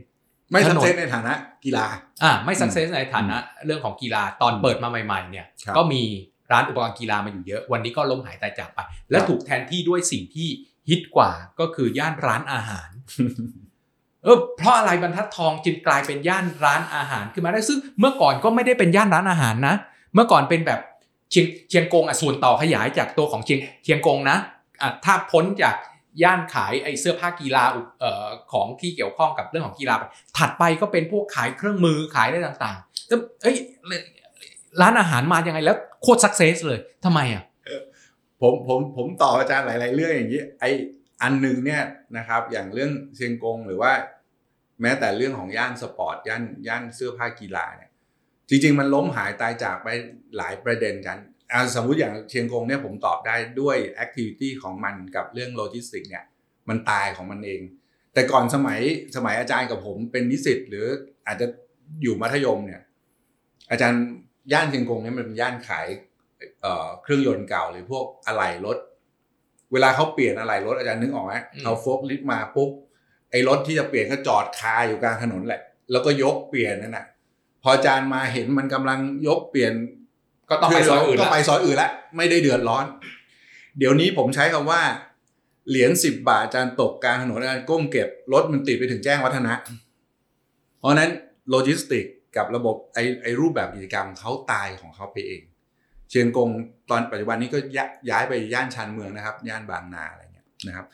[0.51, 1.33] ไม่ถสันกนเซสในฐานะ
[1.65, 1.87] กีฬา
[2.23, 3.37] อ่าไม่ success ในฐานะ
[3.67, 6.03] เรื่องของกีฬาตอนอืมเปิดมาใหม่ๆเนี่ยครับก็มี
[6.53, 8.79] ร้านอุปกรณ์กีฬามาอยู่เยอะ วันนี้ก็ล้มหายตายจากไป
[9.11, 10.49] และครับถูกแทนที่ด้วยสิ่งที่
[10.89, 11.31] ฮิตกว่า
[11.61, 12.91] ก็คือย่านร้านอาหาร
[14.25, 19.75] เออเพราะอะไรบรรทัดทองจึงกลายเป็นย่านร้านอาหารขึ้นมาได้ซึ่งเมื่อก่อนก็ไม่ได้เป็นย่านร้านอาหารนะ
[20.15, 20.81] เมื่อก่อนเป็นแบบ
[21.31, 24.37] เชียงเชียงกงอะส่วนต่อขยายจากตัวของเชียงเชียงกงนะ
[24.83, 25.75] อะถ้าพ้นจาก
[26.23, 27.65] ย่านขายไอ้เสื้อผ้ากีฬา
[28.03, 30.03] ออของที่เกี่ยวข้องกับเรื่องของกีฬาไป
[30.39, 33.57] ถัดไปก็เป็นพวกขายเครื่องมือขายอะไรต่างๆแล้วเอ้ย
[34.81, 37.45] ร้านอาหารมายังไงแล้วโคตร success เลยทำไมอะ
[38.41, 40.65] ผมผมผมตอบอาจารย์หลาย ๆ เรื่องอย่างนี้ไอ
[41.23, 41.83] อันหนึ่งเนี่ย
[42.17, 43.93] นะครับอย่างเรื่องเชียงกงหรือว่า
[44.83, 47.91] แม้แต่เรื่องของย่านสปอร์ตย่านย่านเสื้อผ้ากีฬาเนี่ย
[48.49, 49.89] จริง ๆ มันล้มหายตายจากไป
[50.37, 51.19] หลายประเด็นกัน
[51.53, 56.25] อ่าสมมุติอย่างเชียงกงเนี่ยผมตอบได้ด้วย activity ของมันกับเรื่องโลจิสติกเนี่ย
[56.69, 57.61] มันตายของมันเอง
[58.15, 58.81] แต่ก่อนสมัย
[59.17, 60.87] สมัยอาจารย์กับผมเป็นนิสิตหรือ
[61.27, 61.47] อาจจะ
[62.03, 62.81] อยู่มัธยมเนี่ย
[63.71, 64.03] อาจารย์
[64.53, 65.87] ย่านเชียงกงเนี่ยมันเป็นย่านขาย
[66.61, 68.79] เอ่อเครื่องยนต์เก่าหรือพวกอะไหล่รถ
[69.73, 72.71] เวลาเขาเปลี่ยนอะไหล่รถอาจารย์นึกออกไหมอืมเอาโฟล์คลิฟต์มาปุ๊บ
[73.31, 77.07] ไอ้รถที่จะเปลี่ยนก็จอดคาอยู่กลางถนนแหละ แล้วก็ยกเปลี่ยนนั่นแหะ
[77.63, 79.73] พออาจารย์มาเห็นมันกำลังยกเปลี่ยน
[80.51, 82.85] ก็ต้องไปซอยอื่นก็ละไปซอยอื่นละไม่ได้เดือดร้อน
[83.79, 84.83] เดี๋ยวนี้ผมใช้คำว่า
[85.69, 89.55] เหรียญสิบบาทอาจารย์ตกกลางถนนอาจารย์ก้มเก็บรถมันติดไปถึงแจ้งวัฒนะ
[90.79, 91.11] เพราะฉะนั้น
[91.51, 92.05] โลจิสติก
[92.37, 95.43] กับระบบไอไอรูปแบบกิจกรรมเขาตายของเขาไปเอง
[96.11, 96.49] เชียงกง
[96.91, 100.87] ตอนปัจจุบันนี้ก็ยะย้ายไปย่านชานเมืองนะครับ ย่านบางนาอะไรเงี้ยนะครับ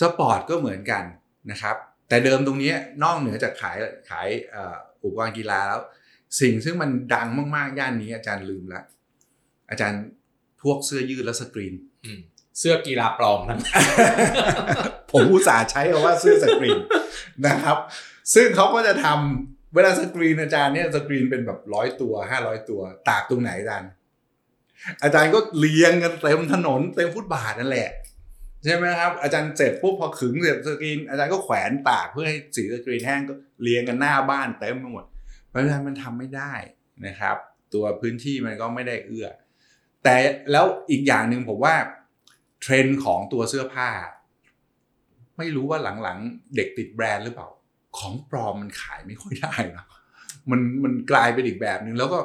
[0.00, 1.04] สปอร์ตก็เหมือนกัน
[1.50, 1.76] นะครับ
[2.08, 3.76] แต่เดิมตรงนี้นอกเหนือจากขาย
[4.10, 5.80] ขายเอ่ออุปกรณ์กีฬาแล้ว
[6.40, 8.82] สิ่งซึ่งมันดังมากๆ ย่านนี้อาจารย์ลืมละ
[9.74, 10.02] อาจารย์
[10.62, 12.20] พวกเสื้อยืดและสกรีนอืม
[12.58, 13.60] เสื้อกีฬาปลอมนั้น
[15.12, 16.80] ผมอุตส่าห์ใช้คำว่าเสื้อสกรีน
[17.46, 17.78] นะครับ
[18.34, 23.90] ซึ่งเขาก็จะทำเวลาสกรีนอาจารย์เนี่ยสกรีนเป็นแบบร้อยตัวห้าร้อยตัว ตากตรงไหนอาจารย์
[25.02, 27.90] อาจารย์ก็เรียงกันเต็มถนนเต็มฟุตบาทนั่นแหละ
[28.64, 35.04] ใช่ไหมครับ อาจารย์เสร็จปุ๊บพอขึงเสร็จสกรีน อาจารย์ก็แขวนตากเพื่อให้สีสกรีนแห้งก็เรียงกันหน้าบ้านเต็มไปหมด
[35.48, 36.54] เพราะฉะนั้นมันทำไม่ได้
[37.06, 37.36] นะครับ
[37.74, 39.28] ตัวพื้นที่มันก็ไม่ได้เอื้อ
[40.04, 40.16] แต่
[40.52, 41.74] แล้วอีกอย่างหนึ่งผมว่า
[42.60, 43.88] เทรนด์ของตัวเสื้อผ้า
[45.38, 47.48] ไม่รู้ว่าหลังๆ เด็กติดแบรนด์หรือเปล่า
[47.98, 49.84] ของปลอมมันขายไม่ค่อยได้นะ
[50.50, 52.18] มันมันกลายเป็นอีกแบบหนึ่งแล้วก็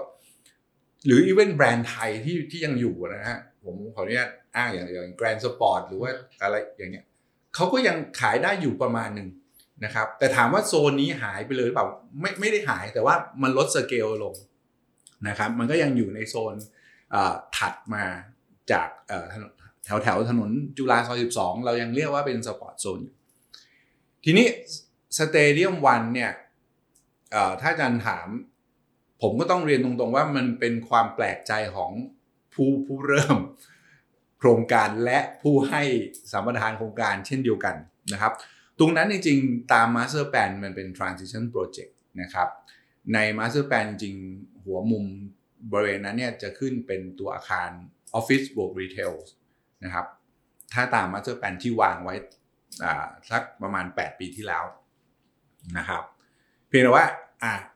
[1.05, 6.11] หรือ even แบรนด์ไทยที่ที่ยังอยู่นะฮะผมขออนุญาตอ้างอย่างอย่างแกรนด์สปอร์ตหรือว่า
[6.43, 7.05] อะไรอย่างเงี้ย
[7.55, 9.29] เขาก็ยังขายได้อยู่ประมาณหนึ่ง
[9.85, 11.87] นะครับ แต่ถามว่าโซนนี้หายไปเลยหรือเปล่า
[12.21, 14.33] ไม่ไม่ได้หายแต่ว่ามันลดสเกลลง
[15.27, 16.55] นะครับ มันก็ยังอยู่ในโซน
[17.57, 18.03] ถัดมา
[18.71, 18.87] จาก
[19.85, 23.15] แถวแถวถนนจุฬาซอย12 เรายังเรียกว่าเป็น sport zone อยู่
[24.23, 24.47] ทีนี้
[25.17, 26.31] สเตเดียมวันเนี่ย
[27.61, 28.27] ถ้าอาจารย์ถาม
[29.21, 31.91] ผมก็ต้องเรียนตรงๆว่ามันเป็นความแปลกใจของ
[32.53, 33.37] ผู้ผู้เริ่ม
[34.39, 35.83] โครงการและผู้ให้
[36.31, 37.75] สัมปทานโครงการเช่นเดียวกัน
[38.13, 38.33] นะครับ
[38.79, 42.49] ตรงนั้นจริงๆ ตาม Master Plan มันเป็น Transition Project นะครับ
[43.13, 44.15] ใน Master Plan จริง
[44.63, 45.05] หัวมุม
[45.73, 47.69] บริเวณนั้นเนี่ยจะขึ้นเป็นตัวอาคาร
[48.19, 49.13] Office บวก Retail
[49.83, 50.05] นะครับ
[50.73, 52.15] ถ้าตาม Master Plan ที่วางไว้
[53.31, 54.63] สักประมาณ 8 ปีที่แล้ว
[55.77, 56.03] นะครับ
[56.67, 57.05] เพียงแต่ว่า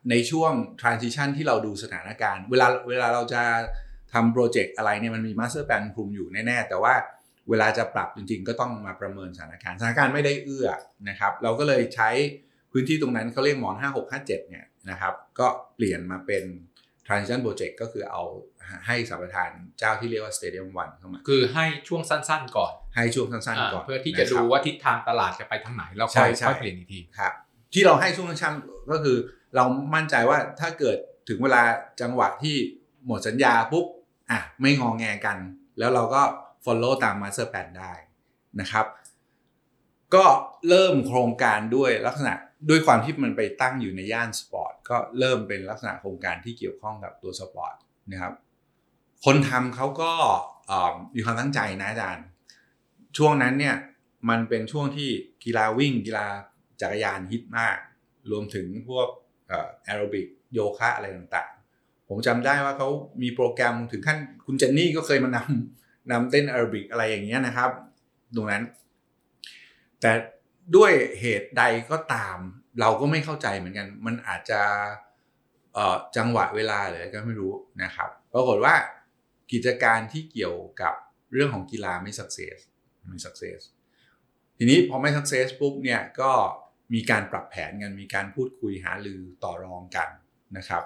[0.10, 3.42] ในช่วง transition ที่เราดูสถานการณ์ เวลาเวลาเราจะ
[4.14, 6.94] ทำโปรเจกต์อะไรเนี่ยมันมี master plan คุมอยู่แน่ๆ แต่ว่า
[7.50, 10.70] เวลาจะปรับจริงๆ ก็ต้องมาประเมินสถานการณ์ สถานการณ์ไม่ได้เอื้อ
[11.10, 12.10] นะครับ เราก็เลยใช้
[12.72, 16.44] พื้นที่ตรงนั้นเขาเรียกหมอน 5657เนี่ยนะครับ ก็เปลี่ยนมาเป็น
[17.08, 18.24] transition project ก็คือเอา
[18.88, 19.49] ให้สัมปทาน
[19.80, 27.34] เจ้าที่เรียกว่า stadium one เข้ามา คือให้ช่วงสั้นๆก่อน ให้ช่วงสั้นๆก่อน เพื่อที่จะดูนครับว่าทิศทางตลาดจะไปทางไหนแล้วใช่ค่อยใช่ค่อยเปลี่ยนอีกทีครับ
[27.74, 29.18] ที่เราให้ช่วงสั้นๆก็คือ
[29.56, 30.97] เรามั่นใจว่าถ้าเกิด
[31.30, 31.62] ถึงเวลา
[32.01, 32.56] จังหวะที่
[33.06, 33.86] หมดสัญญาปุ๊บ
[34.32, 35.38] อะไม่งองแงกัน
[35.80, 36.22] แล้วเราก็
[36.66, 37.93] follow ตาม master plan ได้
[38.60, 38.86] นะครับ
[40.16, 40.26] ก็
[40.70, 42.34] เริ่มโครงการด้วยลักษณะ
[42.70, 47.76] ด้วยความที่มันไปตั้งอยู่ในย่านสปอร์ตก็เริ่มเป็นลักษณะโครงการที่เกี่ยวข้องกับตัวสปอร์ต
[48.11, 48.34] นะครับ
[49.26, 50.11] คนทำเขาก็
[51.16, 52.26] มีความตั้งใจนะอาจารย์
[53.18, 53.76] ช่วงนั้นเนี่ย
[54.30, 55.09] มันเป็นช่วงที่
[55.43, 56.28] กีฬาวิ่งกีฬา
[56.82, 57.78] จักรยานฮิตมาก
[58.32, 59.07] รวมถึงพวก
[59.84, 62.89] แอโรบิกโยคะอะไรต่างๆ ผมจำได้ว่าเขา
[63.22, 67.70] มีโปรแกรมถึงขั้นคุณเจนนี่ก็เคยมานำนำเต้นแอโรบิกอะไรอย่างเงี้ยนะครับ
[68.36, 68.64] ตรงนั้น
[70.01, 70.11] แต่
[70.76, 72.38] ด้วยเหตุใดก็ตาม
[72.80, 74.61] เราก็ไม่เข้าใจเหมือนกัน มันอาจจะ
[76.18, 77.53] จังหวะเวลาเลยก็ไม่รู้
[77.84, 78.76] นะครับปรากฏว่า
[79.51, 80.93] กิจการที่เกี่ยวกับ
[81.34, 82.57] เรื่องของกีฬาไม่ success
[83.07, 83.59] ไม่ success
[84.57, 86.32] ทีนี้พอไม่ success ปุ๊บเนี่ยก็
[86.93, 90.09] มีการปรับแผนกันมีการพูดคุยหารือต่อรองกัน
[90.57, 90.84] นะครับ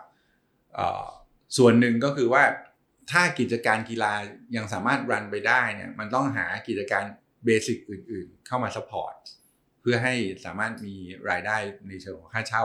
[1.57, 2.43] ส่วนหนึ่งก็คือว่า
[3.11, 4.13] ถ้ากิจการกีฬา
[4.55, 7.03] ยังสามารถ run ไปได้เนี่ยมันต้องหากิจการ
[7.45, 10.15] basic อื่น ๆ เข้ามา support เพื่อให้
[10.45, 10.95] สามารถมี
[11.29, 11.57] รายได้
[11.89, 12.63] ในเชิงของค่าเช่า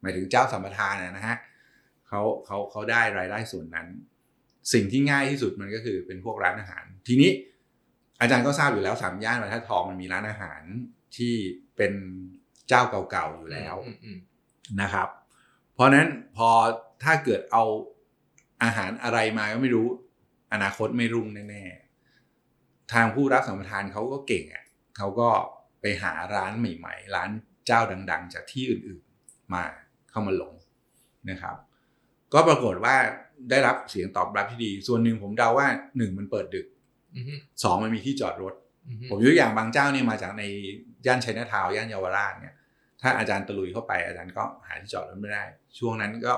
[0.00, 1.36] หมายถึงเจ้าสัมปทานนะฮะ
[2.08, 3.86] เขาเขาเขาได้รายได้ส่วนนั้น
[4.72, 7.30] สิ่งที่ง่ายที่สุดมันก็คือเป็นพวกร้านอาหาร ทีนี้
[8.20, 10.62] อาจารย์ก็ทราบอยู่แล้วสามย่านบรรทัดทองมันมีร้านอาหาร
[11.16, 11.34] ที่
[11.76, 11.92] เป็น
[12.68, 14.18] เจ้าเก่าๆอยู่แล้วอืมอืม
[14.80, 15.08] นะครับ
[15.74, 16.50] เพราะฉะนั้นพอ
[17.04, 17.64] ถ้าเกิดเอา
[18.62, 19.86] อาหารอะไรมาก็ไม่รู้
[20.52, 24.64] อนาคตไม่รุ่งแน่ๆทางผู้รับสัมปทานเขาก็เก่งอะ
[24.96, 25.30] เขาก็
[25.82, 27.30] ไปหาร้านใหม่ๆ ร้าน
[27.66, 27.80] เจ้า
[28.10, 29.64] ดัง ๆ จากที่อื่นๆมา
[30.10, 30.54] เข้ามาลง
[31.30, 31.56] นะครับ
[32.32, 32.96] ก็ปรากฏว่า
[33.50, 35.66] ได้รับเสียงตอบรับที่ดี ส่วนหนึ่งผมเดาว่า
[35.96, 36.66] หนึ่งมันเปิดดึก
[37.14, 38.54] อืมสองมันมีที่จอดรถ
[38.88, 40.42] อืมผมยกตัวอย่างบางเจ้าเนี่ยมาจากใน
[41.06, 42.54] ย่านชัยนาทาวน์ย่านเยาวราชเนี่ย
[43.02, 45.44] ถ้าอาจารย์ตะลุยเข้าไปอาจารย์ก็หาที่จอดรถไม่ได้
[45.78, 46.34] ช่วงนั้นก็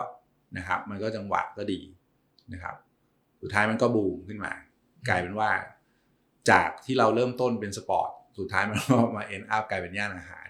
[0.57, 1.81] นะครับ มันก็จังหวะก็ดี
[2.53, 2.77] นะครับ
[3.43, 4.53] สุดท้ายมันก็บูมขึ้นมา
[5.09, 5.51] กลายเป็นว่า
[6.51, 10.49] จากที่เราเริ่มต้นเป็นสปอร์ต สุดท้ายมันก็มา end up กลายเป็นย่านอาหาร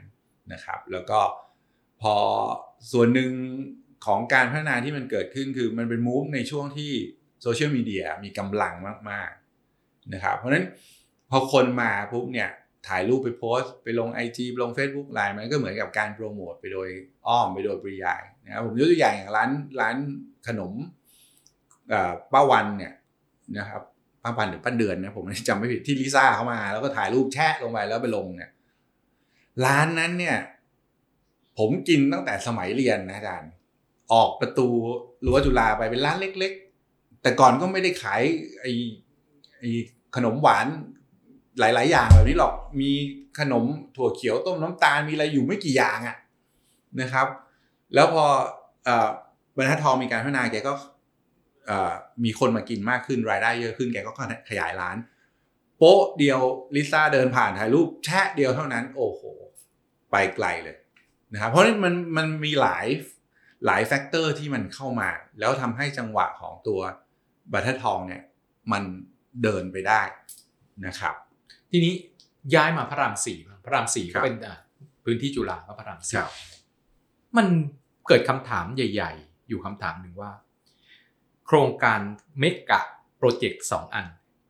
[0.53, 1.21] นะครับ แล้วก็
[2.03, 2.15] พอ
[2.93, 3.31] ส่วนหนึ่ง
[4.07, 6.93] ของการพัฒนาที่มันเกิดขึ้นคือมันเป็น move ในช่วงที่
[7.43, 8.75] โซเชียลมีเดียมีกำลัง
[9.11, 10.67] มากๆนะครับเพราะฉะนั้น
[11.31, 12.51] พอคนมาปุ๊บเนี่ย
[12.89, 16.89] ถ่ายรูปไปโพสต์ไปลง IG ลง Facebook LINE มันก็เหมือนกับการโปรโมทไปโดย
[17.27, 19.97] อ้อมไปโดยปริยายนะครับผมยกตัวอย่างอย่างร้านร้าน
[20.47, 20.73] ขนม
[22.33, 22.95] ป้าวันเนี่ย
[23.59, 23.83] นะครับ
[24.25, 28.51] ป้าวันหรือป้าเดือนนะผมจำไม่ผิดที่ลิซ่าเขามา แล้วก็ถ่ายรูปแชะลงไปแล้วไปลงเนี่ย
[29.65, 30.37] ร้านนั้นเนี่ย
[31.59, 33.53] ผมกินตั้งแต่สมัยเรียนนะอาจารย์
[34.13, 34.69] ออกประตู
[35.27, 36.53] รั้วจุฬาไปเป็นร้านเล็ก
[36.87, 38.23] ๆ แต่ก่อนก็ไม่ได้ขาย
[38.61, 38.73] ไอ้
[39.59, 39.71] ไอ้
[40.17, 40.67] ขนมหวาน
[41.59, 42.91] หลาย ๆ อย่างแบบนี้หรอกมี
[43.39, 43.65] ขนม
[43.97, 46.17] ถั่วเขียวต้มน้ำตาลมีอะไรอยู่ไม่กี่อย่างอะ
[47.01, 47.27] นะครับ
[47.95, 48.25] แล้วพ
[48.89, 48.91] อ
[49.57, 50.73] บรรทัดทองมีการพัฒนาแกก็
[52.25, 54.13] มีคนมากินมากขึ้นรายได้เยอะขึ้นแกก็
[54.51, 54.97] ขยายร้าน
[55.79, 56.41] โป๊ะเดียว
[56.75, 59.23] ลิซ่าเดินผ่านถ่ายรูปแชะเดียวเท่านั้น โอ้โห
[60.11, 60.77] ไปไกลเลย
[61.33, 62.87] นะครับเพราะฉะนั้นมันมันมีหลาย
[63.67, 65.09] หลาย factor ที่มันเข้ามา
[65.41, 66.81] แล้วทำให้จังหวะของตัว
[67.53, 68.23] บรรทัดทองเนี่ย
[68.73, 68.83] มัน
[69.43, 70.03] เดินไปได้
[70.87, 71.15] นะครับับ
[71.71, 71.95] ทีนี้
[72.55, 74.57] ย้ายมาพระรามสี่พระรามสี่ครับก็เป็นอะ
[75.05, 76.23] พื้นที่จุฬาก็พระรามสี่
[77.37, 77.47] มัน
[78.09, 80.31] เกิดคำถามใหญ่ ๆ อยู่คำถามหนึ่งว่า
[81.47, 82.01] โครงการ
[82.39, 82.81] เมกะ
[83.19, 84.07] โปรเจกต์สองอัน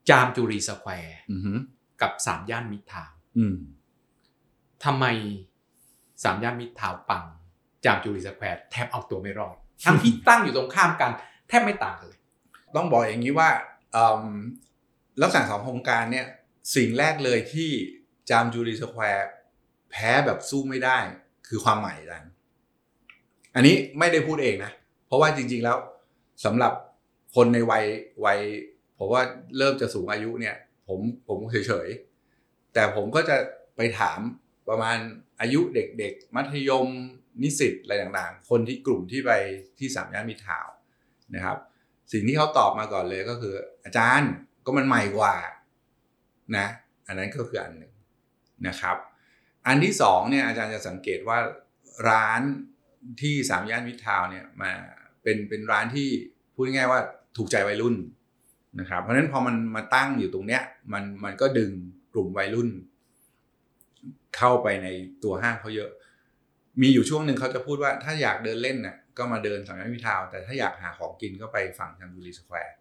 [0.09, 1.53] จามจุรีสแควร์อือฮึ
[2.01, 3.57] กับสามย่านมิตรทาวน์อืม
[4.85, 5.05] ทำไม
[6.23, 7.25] สามย่านมิตรทาวน์ปัง
[7.85, 11.13] จามจุรีสแควร์แทบเอาตัวไม่รอดทั้งที่ตั้งอยู่ตรงข้ามกัน
[11.49, 12.21] แทบไม่ต่างกันเลย
[12.77, 13.51] ต้องบอกอย่างนี้ว่า
[13.93, 14.25] เอิ่ม
[15.23, 16.27] ลักษณะของโครงการเนี่ย
[16.75, 17.71] สิ่งแรกเลยที่
[18.31, 19.29] จามจุรีสแควร์
[19.91, 20.99] แพ้แบบสู้ไม่ได้
[21.49, 22.25] คือความใหม่ดัน
[23.55, 24.73] อันนี้ไม่ได้พูดเองนะ
[25.07, 25.77] เพราะว่าจริง ๆ แล้ว
[26.45, 26.73] สำหรับ
[27.35, 27.85] คนในวัย
[28.25, 28.39] วัย
[28.99, 29.23] ผมว่า
[29.59, 30.57] เริ่มจะสูงอายุเนี่ย
[30.89, 33.37] ผมผมเฉยๆแต่ผมก็จะ
[33.77, 34.21] ไปถาม
[34.69, 34.99] ประมาณ
[35.41, 36.89] อายุเด็กๆ มัธยม
[37.43, 39.31] นิสิตอะไรต่างๆ คนที่กลุ่มที่ไป
[39.79, 40.75] ที่สามย่านมิตรทาวน์
[41.35, 41.59] นะครับ
[42.13, 43.55] สิ่งที่เขาตอบมาก่อนเลยก็คือ
[43.85, 44.31] อาจารย์
[44.65, 45.35] ก็มันใหม่กว่า
[46.57, 46.67] นะ
[47.07, 47.93] อันนั้นก็คืออันหนึ่ง
[48.69, 48.97] นะครับ
[49.67, 51.39] อันที่สองเนี่ยอาจารย์จะสังเกตว่า
[52.09, 52.41] ร้าน
[53.23, 54.73] ที่สามย่านมิตรทาวเนี่ยมา
[55.25, 56.09] เป็นเป็นร้านที่
[56.55, 57.01] พูดง่ายๆว่า
[57.37, 57.97] ถูกใจวัยรุ่น
[58.81, 60.63] นะครับ เพราะฉะนั้นพอมันมาตั้งอยู่ตรงเนี้ย
[60.93, 61.71] มันมันก็ดึง
[62.13, 62.69] กลุ่มวัยรุ่น
[64.37, 64.89] เข้าไปใน
[65.25, 65.91] ตัวห้างเขาเยอะ
[66.81, 72.75] มีอยู่ช่วงหนึ่งเขาจะพูดว่าถ้าอยากเดินเล่นน่ะก็มาเดินสามย่านมิตรทาวน์ แต่ถ้าอยากหาของกินก็ไปฝั่งจามจุรีสแควร์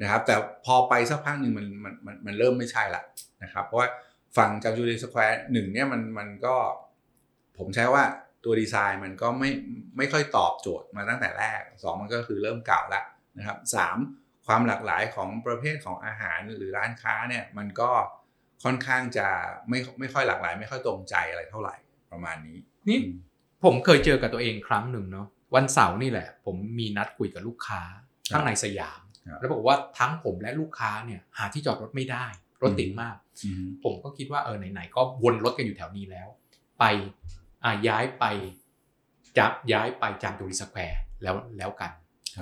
[0.00, 0.34] นะครับ แต่
[0.64, 3.02] พอไปสักพักหนึ่งมันมันมันมันเริ่มไม่ใช่ละ
[3.42, 3.88] นะครับ เพราะว่า
[4.36, 6.56] ฝั่งจามจุรีสแควร์หนึ่งเนี่ยมันมันก็
[7.58, 8.04] ผมใช้ว่า
[8.44, 9.50] ตัวดีไซน์มันก็ไม่
[9.96, 13.04] ไม่ค่อยตอบโจทย์มาตั้งแต่แรกสองมันก็คือเริ่มเก่าแล้ว
[13.38, 13.96] นะครับสาม
[14.46, 17.90] ความหลากหลายของประเภทของอาหารหรือร้านค้าเนี่ยมันก็
[18.64, 19.26] ค่อนข้างจะ
[19.68, 21.76] ไม่ไม่ค่อยหลากหลาย ไม่ค่อยตรงใจอะไรเท่าไหร่
[22.12, 22.58] ประมาณนี้
[22.88, 23.14] นี่อืม
[23.64, 27.82] ผมเคยเจอกับตัวเองครั้งหนึ่งเนาะวันเสาร์นี่แหละ ผมมีนัดคุยกับลูกค้า
[28.32, 32.26] ข้างในสยามครับแล้วบอกว่าทั้งผมและลูกค้าเนี่ยหาที่จอดรถไม่ได้
[32.62, 36.28] รถติดมากอืมผมก็คิดว่าเออไหนๆก็วนรถกันอยู่แถวนี้แล้ว
[36.78, 36.84] ไป
[37.64, 38.24] อ่าย้ายไป
[39.38, 41.90] จับย้ายไปจามจุรีสแควร์แล้วแล้วกัน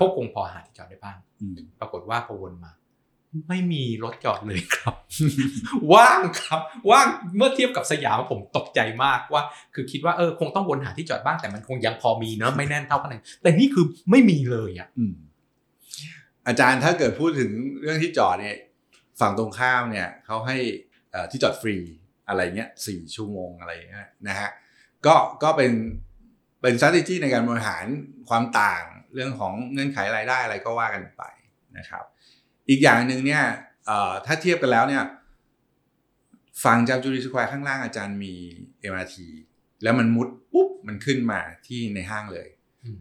[0.00, 2.72] พวกคงพอหาที่จอดได้บ้างอืมปรากฏว่าพอวนมา
[3.48, 4.94] ไม่มีรถจอดเลยครับ
[5.94, 6.60] ว่างครับ
[6.90, 7.06] ว่าง
[7.36, 9.42] เมื่อเทียบกับสยามผมตกใจมากว่า
[9.74, 15.14] คือคิดว่าเออคงต้องวนหาที่จอดบ้างแต่มันคงยังพอมีเนอะไม่แน่นเท่ากันเลยแต่นี่คือไม่มีเลยอะอืม
[16.46, 17.50] อาจารย์ถ้าเกิดพูดถึง
[17.80, 18.56] เรื่องที่จอดเนี่ย
[19.20, 20.56] ฝั่งตรงข้ามเนี่ยเขาให้
[21.10, 21.76] เอ่อที่จอดฟรี
[22.28, 24.50] อะไรเงี้ยสี่ชั่วโมงอะไรเงี้ยนะฮะ
[25.06, 25.72] ก็ก็เป็น
[26.62, 27.84] เป็น strategy ในการบริหาร
[28.28, 28.82] ความต่าง
[29.14, 31.22] เรื่องของเงื่อนไขรายได้อะไรก็ว่ากันไป
[31.78, 32.04] นะครับ
[32.68, 33.42] อีกอย่างหนึ่งเนี่ย
[33.86, 35.02] เอ่อถ้าเทียบกันแล้วเนี่ย
[36.64, 38.34] ฝั่งจามจุรีสแควร์ข้างล่างอาจารย์มี
[38.92, 39.16] MRT
[39.82, 42.48] แล้วมันมุดปุ๊บมันขึ้นมาที่ในห้างเลย
[42.84, 42.98] อืม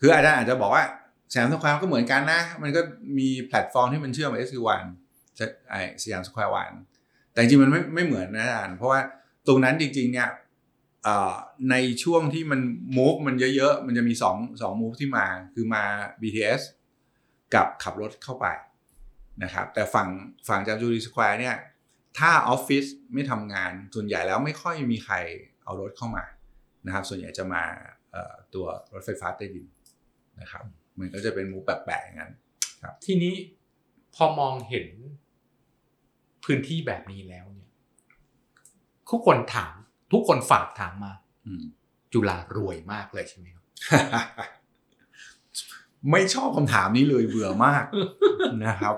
[0.00, 0.84] คืออาจารย์อาจจะบอกว่า
[1.32, 2.80] สยามสแควร์ก็เหมือนกันนะ มันก็
[3.18, 4.84] มีแพลตฟอร์มที่มันเชื่อมกับ SQ1
[5.70, 6.72] ไอ้สยามสแควร์วัน
[7.32, 9.00] แต่จริงๆมันไม่ไม่เหมือนนะอาจารย์เพราะว่า
[9.46, 10.49] ตรงนั้นจริงๆเนี่ยเอ่อ
[11.70, 12.60] ในช่วงที่มัน
[12.96, 15.84] move มันเยอะๆ มันจะมีสองสอง move ที่มาคือมา
[16.20, 16.62] BTS
[17.54, 18.46] กับขับรถเข้าไป
[19.42, 20.08] นะครับแต่ฝั่ง
[20.48, 21.56] ฝั่งจามจุรีสแควร์เนี่ย
[22.18, 25.16] ถ้าออฟฟิศไม่ทำงานส่วนใหญ่แล้วไม่ค่อยมีใคร
[25.64, 26.24] เอารถเข้ามา
[26.86, 27.64] นะครับ ส่วนใหญ่จะมา
[28.54, 29.66] ตัวรถไฟฟ้าใต้ดิน
[30.40, 30.64] นะครับ
[30.98, 32.32] มันก็จะเป็นมูฟแปลกๆอย่างนั้น
[33.04, 33.34] ทีนี้
[34.14, 34.88] พอมองเห็น
[36.44, 37.70] พื้นที่แบบนี้แล้วเนี่ย
[39.10, 39.74] ทุกคนถาม
[40.12, 41.12] ทุกคนฝากถามมา
[41.46, 41.62] อืม
[42.12, 43.64] จุฬารวยมากเลยใช่ไหมครับ
[46.10, 47.84] ไม่ชอบคำถามนี้เลยเบื่อมาก
[48.64, 48.96] นะครับ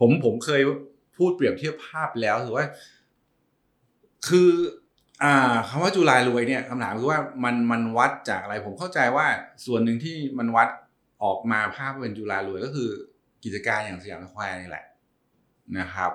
[0.00, 0.62] ผมผมเคย
[1.16, 2.66] พูดเปรียบเทียบภาพแล้วถือว่า
[4.28, 4.50] คือ
[5.22, 9.26] อ่าคำว่าจุฬารวยเนี่ยคำถามคือว่ามันมันวัดจากอะไร ผมเข้าใจว่า
[9.66, 10.68] ส่วนหนึ่งที่มันวัด
[11.24, 12.90] ออกมาภาพเป็นจุฬารวยก็คือ
[13.44, 14.84] กิจการอย่างสยามสแควร์นี่แหละ
[15.78, 16.10] นะครับ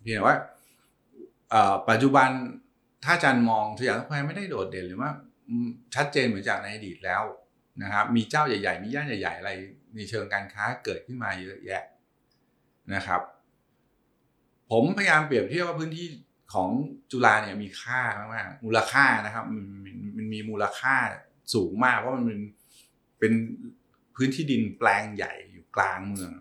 [0.00, 0.36] เพียงแต่ว่า
[1.50, 2.28] เอ่อปัจจุบัน
[3.04, 5.10] ถ้าอาจารย์มองสยามสแควร์ไม่ได้โดดเด่นหรือว่า
[5.94, 7.22] ชัดเจนเหมือนจากในอดีตแล้ว
[7.82, 9.50] นะครับ มีเจ้าใหญ่ๆ มีย่านใหญ่ๆ อะไร
[9.94, 11.82] ในเชิงการค้าเกิดขึ้นมาเยอะแยะ
[12.94, 13.20] นะครับ
[14.70, 16.06] ผมพยายามเปรียบเทียบว่าพื้นที่
[16.54, 16.70] ของ
[17.10, 18.00] จุฬาเนี่ยมีค่า
[18.34, 19.62] มากๆมูลค่านะครับมัน
[20.16, 20.94] มันมีมูลค่า
[21.54, 22.40] สูงมากเพราะมันเป็น
[23.18, 23.32] เป็น
[24.16, 26.32] พื้นที่ดินแปลงใหญ่อยู่กลางเมือง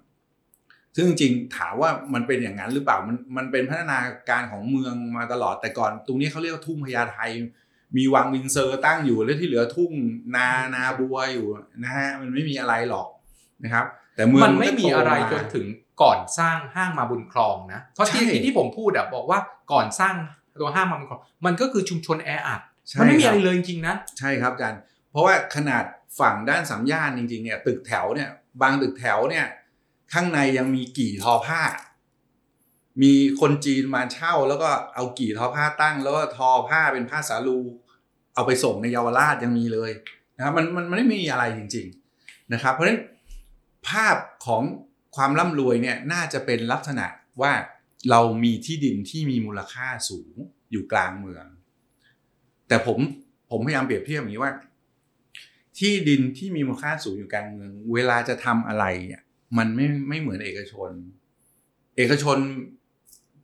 [0.96, 7.20] ซึ่งจริงๆถามว่ามันเป็นอย่างนั้นหรือเปล่ามันมันเป็นพัฒนาการของเมืองมาตลอดแต่ก่อน ตรงนี้เขาเรียกว่าทุ่งพญาไท
[7.98, 9.92] มีวังวินเซอร์ตั้งอยู่แล้วที่เหลือทุ่ง
[10.36, 11.48] นานาบัวอยู่
[11.84, 13.08] นะฮะมันไม่มีอะไรหรอก
[13.64, 13.86] นะครับ
[14.16, 15.66] แต่เมืองมันไม่ก็มีอะไรโตาจนถึง
[16.02, 19.40] ก่อนสร้างห้างมาบุญคลองนะเพราะที่ใช่ที่ที่ผมพูดอะบอกว่า
[19.72, 20.16] ก่อนสร้าง
[20.62, 24.82] ตัวห้างมาบุญคลอง มันก็คือชุมชนแออัดใช่มันไม่มีครับอะไรเลยจริงๆนะใช่ครับอาจารย์
[25.12, 25.86] เพราะว่าขนาด
[26.20, 28.30] ฝั่งด้านสามย่านจริงๆเนี่ยตึกแถวเนี่ย
[28.62, 29.46] บางตึกแถวเนี่ย
[30.14, 31.62] ข้างในยังมีกี่ทอผ้า
[33.02, 37.60] มีคนจีนมาเช่า แล้วก็เอากี่ทอผ้าตั้ง แล้วก็ทอผ้าเป็นผ้าสาลู
[38.36, 39.92] เอาไปส่งในเยาวราชยังมีเลย
[40.38, 41.88] นะครับมันมันมันไม่มีอะไรจริง
[42.20, 43.02] ๆนะครับ เพราะฉะนั้น
[43.90, 44.64] ภาพของ
[45.16, 47.06] ความร่ำรวยเนี่ยน่าจะเป็นลักษณะ
[47.42, 47.54] ว่า
[48.12, 50.34] เรามีที่ดินที่มีมูลค่าสูง
[50.72, 51.46] อยู่กลางเมือง
[52.68, 53.00] แต่ผม
[53.50, 54.54] ผมพยายามเปรียบเทียบอย่างนี้ว่า
[55.80, 59.24] ที่ดินที่มีมูลค่าสูงอยู่กลางเมือง เวลาจะทำอะไรเนี่ย
[59.58, 60.92] มันไม่ไม่เหมือนเอกชน
[61.98, 62.38] เอกชน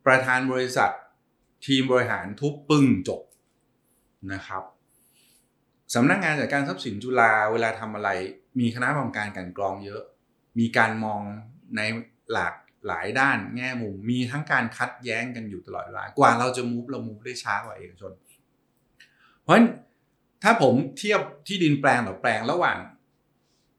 [0.06, 0.90] ประธานบริษัท
[1.66, 3.22] ทีมบริหารทุบปึ้งจบ
[4.32, 4.62] นะครับ
[5.94, 8.08] สำนักงานจัดการทรัพย์สินจุฬาเวลาทำอะไร
[8.60, 10.02] มีคณะกรรมการกันกรองเยอะ
[10.58, 11.20] มีการมอง
[11.76, 11.80] ใน
[12.32, 12.54] หลาก
[12.86, 18.12] หลายด้านแง่มุมมีทั้งการคัดแย้งกันอยู่ตลอดเวลากว่าเราจะมูฟเรามูฟได้ช้ากว่าเอกชน
[19.42, 19.66] เพราะฉะนั้น
[20.42, 22.78] ถ้าผมเทียบที่ดินแปลงต่อแปลงระหว่าง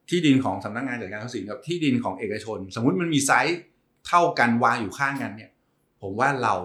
[0.10, 3.60] ที่ดินของสำนักงานจัดการทรัพย์สินกับที่ดินของเอกชน สมมุติมันมีไซส์
[4.08, 5.52] เท่ากันวางอยู่ข้างกันเนี่ย
[6.02, 6.56] ผมว่าเรา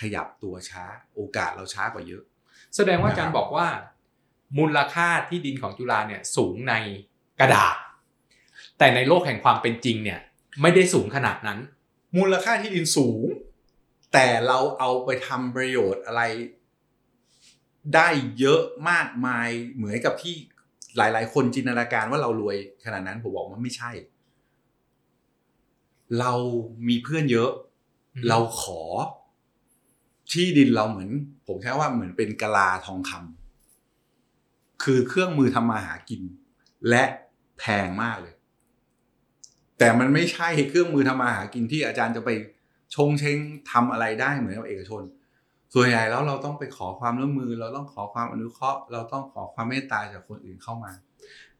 [0.00, 0.84] ขยับตัวช้า
[1.14, 2.22] โอกาสเราช้ากว่าเยอะ
[2.76, 3.66] แสดงว่าอาจารย์บอกว่า
[4.58, 6.74] มูลค่าที่ดินของจุฬาเนี่ยสูงใน
[7.40, 7.76] กระดาษ
[8.78, 10.20] แต่ในโลกแห่งความเป็นจริงเนี่ย
[10.62, 11.58] ไม่ได้สูงขนาดนั้น
[12.16, 13.20] มูลค่าที่ดินสูง
[14.12, 16.22] แต่เราเอาไปทำประโยชน์อะไร
[17.94, 20.34] ได้เยอะมากมายเหมือนกับที่
[20.96, 23.90] หลาย ๆ คนจินตนาการว่าเรารวยขนาดนั้นผมบอกว่าไม่ใช่
[26.20, 26.32] เรา
[26.88, 27.50] มีเพื่อนเยอะ
[28.14, 28.80] อืมเราขอ
[30.32, 31.10] ที่ดินเราเหมือน
[31.46, 36.22] ผมใช้ว่าเหมือนเป็นกะลาทองคำคือเครื่องมือทำมาหากิน
[36.88, 37.04] และ
[37.58, 38.34] แพงมากเลย
[39.78, 42.30] แต่มันไม่ใช่เครื่องมือทำมาหากินที่อาจารย์จะไป
[42.94, 43.38] ชงเชง
[43.70, 45.02] ทำอะไรได้เหมือนกับเอกชน
[45.74, 50.92] ส่วนใหญ่แล้วเราต้องไปขอความร่วมมือ เราต้องขอความอนุเคราะห์ เราต้องขอความเมตตาจากคนอื่นเข้ามา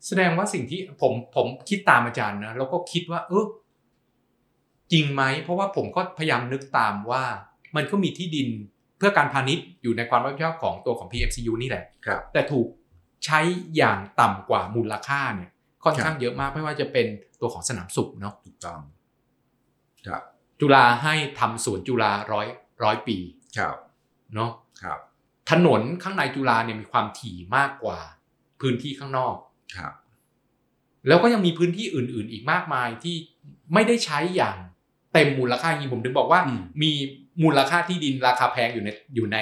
[0.07, 3.47] แสดงว่าสิ่งที่ผมผมคิดตามอาจารย์นะแล้วก็คิดว่า เออ
[4.93, 7.23] จริงไหมเพราะว่าผมก็พยายามนึกตามว่า
[7.77, 8.49] มันก็มีที่ดิน
[8.99, 12.69] เพื่อการพาณิชย์อยู่ในความรับผิดชอบของตัวของ PFCU นี่แหละครับ แต่ถูก
[13.25, 13.41] ใช้
[13.77, 15.51] อย่างต่ำกว่ามูลค่าเนี่ย
[15.85, 17.07] ค่อนข้างเยอะมากไม่ว่าจะเป็น
[17.41, 18.81] ตัวของสนามสุขเนาะถูกต้อง
[20.07, 20.23] ครับ
[20.61, 22.47] จุฬาให้ทำสวนจุฬาร้อย
[22.83, 23.19] ร้อยปี
[23.59, 23.77] ครับ
[24.35, 24.51] เนาะ
[24.83, 24.99] ครับ
[25.51, 27.99] ถนนข้างในจุฬาเนี่ยมีความถี่มากกว่า
[28.61, 29.37] พื้นที่ข้างนอก
[29.77, 29.93] ครับ
[31.09, 33.17] แล้วก็ยังมีพื้นที่อื่น ๆ อีกมากมายที่
[33.75, 34.57] ไม่ได้ใช้อย่าง
[35.13, 36.93] เต็มมูลค่าจริงผมถึงบอกว่าอืมมี
[37.43, 39.37] มูลค่าที่ดินราคาแพงอยู่ในอยู่ใน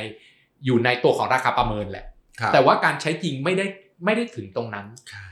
[0.65, 2.07] อยู่ในตัวของราคาประเมินแหละ
[2.41, 3.67] ครับแต่ว่าการใช้จริงไม่ได้
[4.05, 5.27] ไม่ได้ถึงตรงนั้นใช่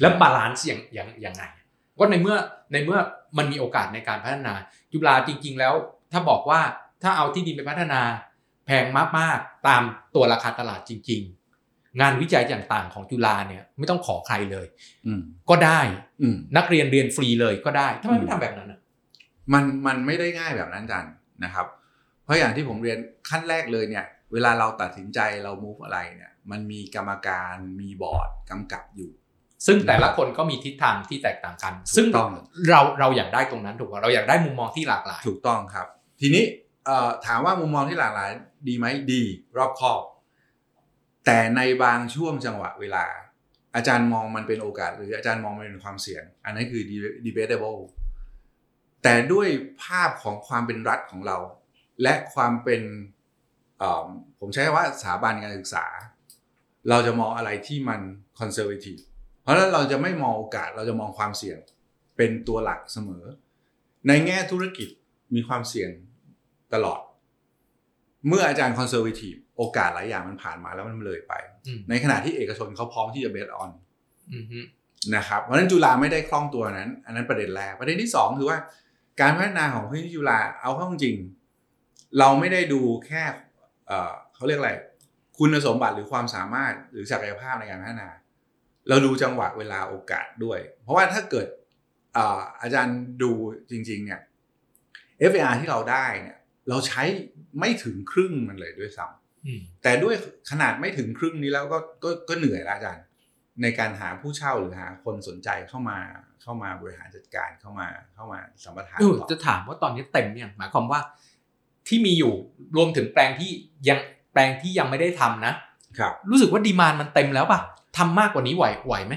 [0.00, 1.42] แล้ว balance อย่างอย่างอย่างไง
[1.98, 2.36] ก็ในเมื่อ
[2.72, 2.98] ในเมื่อ
[3.38, 4.54] มันมีโอกาสในการพัฒนา
[4.92, 5.74] จุฬาจริง ๆ แล้ว
[6.12, 6.60] ถ้าบอกว่า
[7.02, 8.00] ถ้าเอาที่ดินไปพัฒนา
[8.66, 8.84] แพง
[9.18, 9.82] มากๆ ตาม
[10.14, 11.22] ตัวราคาตลาดจริง
[11.60, 14.66] ๆ งานวิจัยต่างๆของจุฬาเนี่ยไม่ต้องขอใครเลย
[15.06, 15.80] อืมก็ได้
[16.22, 18.80] อืมนักเรียนเรียนฟรีเลยก็ได้ทำไมอืไม่มทำแบบนั้นอะ
[19.52, 21.06] มันมันไม่ได้ง่ายแบบนั้นจัน
[21.44, 21.66] นะครับ
[22.24, 22.98] เพราะอย่างที่ผมเรียน
[23.30, 29.10] ขั้นแรกเลยเนี่ย เวลาเราตัดสินใจเรา move อะไรเนี่ย มันมีกรรมการมีบอร์ดกำกับอยู่
[29.66, 32.28] ซึ่งแต่ละคนก็มีทิศทางที่แตกต่างกันถูกซึ่งต้อง
[32.70, 35.86] เราเราอยากได้ตรงนั้นถูกป่ะเราอยากได้มุมมองที่หลากหลาย ถูกต้องครับ
[36.20, 36.63] ทีนี้เอ่อ
[37.26, 38.30] ถามว่ามุมมองที่หลากหลาย
[38.68, 39.22] ดีไหมดี
[39.56, 40.02] รอบคอบ
[41.26, 43.04] แต่ในบางช่วงจังหวะเวลา
[43.74, 46.82] อาจารย์มองมันเป็นโอกาส หรืออาจารย์มองมันเป็นความเสี่ยง อันนั้นคือ
[47.26, 47.80] debatable
[49.02, 49.48] แต่ด้วย
[49.82, 51.38] ภาพของความเป็นรัฐของเรา
[52.02, 52.82] และความเป็น
[54.40, 55.84] ผมใช้คำว่าสถาบันการศึกษา
[56.90, 58.00] เราจะมองอะไรที่มัน
[58.40, 59.02] conservative
[59.42, 61.58] เพราะฉะนั้นเราจะไม่มองโอกาสเราจะมองความเสี่ยง
[62.16, 63.24] เป็นตัวหลักเสมอ
[64.08, 64.88] ในแง่ธุรกิจ
[65.34, 65.90] มีความเสี่ยง
[66.74, 67.00] ตลอด
[68.28, 71.34] เมื่ออาจารย์ conservative โอกาสหลายอย่างมันผ่านมาแล้วมันเลยไป
[71.66, 73.70] อืมในขณะที่เอกชนเขาพร้อมที่จะ bet on
[74.32, 74.60] อืมฮึ
[75.16, 78.58] นะครับเพราะฉะนั้นจุฬาไม่ได้คล่องตัวนั้น อันนั้นประเด็นแรกประเด็นที่สองคือว่า
[79.20, 81.16] การพัฒนาของพื้นที่จุฬาเอาเข้าจริง
[82.18, 83.22] เราไม่ได้ดูแค่
[83.86, 84.72] เอ่อเขาเรียกอะไร
[85.38, 88.08] คุณสมบัติหรือความสามารถหรือศักยภาพในการพัฒนา
[88.88, 91.46] เราดูจังหวะเวลาโอกาสด้วย เพราะว่าถ้าเกิด
[92.14, 93.30] เอ่ออาจารย์ดู
[93.70, 94.20] จริงๆเนี่ย
[95.30, 96.36] FAR ที่เราได้เนี่ย
[96.68, 97.02] เราใช้
[97.60, 100.14] ไม่ถึงครึ่งมันเลยด้วยซ้ำอืมแต่ด้วย
[100.50, 103.04] ขนาดไม่ถึงครึ่งนี้แล้วก็ก็ก็เหนื่อยแล้วอาจารย์
[103.62, 105.98] ในการหาผู้เช่าหรือหาคนสนใจเข้ามา
[106.42, 111.00] เข้ามาบริหารจัดการเข้ามาเข้ามาสัมปทานเออต่อจะถามว่าตอนนี้เต็มยังหมายความว่า
[111.88, 112.34] ที่มีอยู่
[112.76, 113.50] รวมถึงแปลงที่
[113.88, 113.98] ยัง
[114.32, 115.54] แปลงที่ยังไม่ได้ทำนะ
[115.98, 117.60] ครับ รู้สึกว่าดีมานมันเต็มแล้วป่ะ
[117.96, 119.14] ทำมากกว่านี้ไหวไหวไหม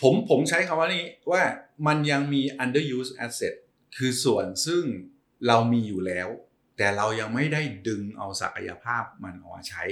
[0.00, 1.42] ผมผมใช้คำว่านี้ว่า
[1.86, 3.54] มันยังมี underuse asset
[3.96, 4.82] คือส่วนซึ่ง
[5.46, 6.28] เรามีอยู่แล้ว
[6.76, 9.82] แต่เรายังไม่ได้ดึงเอาศักยภาพมันออกมาใช้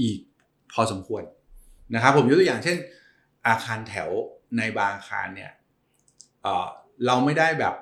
[0.00, 0.18] อีก
[0.72, 1.22] พอสมควร
[1.94, 2.78] นะครับผมยกตัวอย่างเช่น
[3.46, 4.10] อาคารแถว
[4.58, 5.52] ในบางอาคารเนี่ย
[6.42, 7.74] เเราไม่ได้แบบ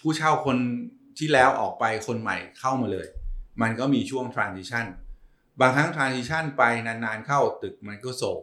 [0.00, 0.56] ผู้เช่าคน
[1.18, 3.06] ที่แล้วออกไปคนใหม่เข้ามาเลย
[3.62, 4.86] มันก็มีช่วง transition
[5.60, 8.42] บางครั้ง transition ไปนานๆเข้าตึกมันก็โทรม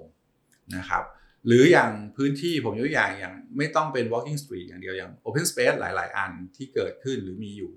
[0.76, 1.04] นะครับ
[1.48, 7.72] หรืออย่างพื้นที่ผมยกตัวอย่างอย่างไม่ต้องเป็น walking street อย่างเดียวอย่าง open space หลาย ๆ อันที่เกิดขึ้นหรือมีอยู่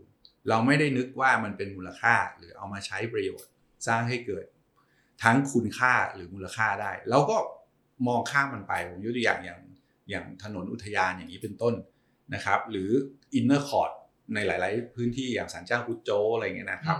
[0.48, 3.50] เราไม่ได้นึกว่ามันเป็นมูลค่าหรือเอามาใช้ประโยชน์
[3.86, 4.44] สร้างให้เกิด
[5.22, 7.36] ทั้งคุณค่าหรือมูลค่าได้เราก็
[8.06, 9.60] มองข้ามมันไปผมยกตัวอย่างอย่าง
[10.10, 11.74] อย่างถนนอุทยานอย่างนี้เป็นต้น
[12.34, 12.90] นะครับ หรือ
[13.38, 13.92] inner court
[14.34, 16.98] ในหลาย ๆ พื้นที่อย่างสันเจ้าพุทธโจอะไรเงี้ยนะครับ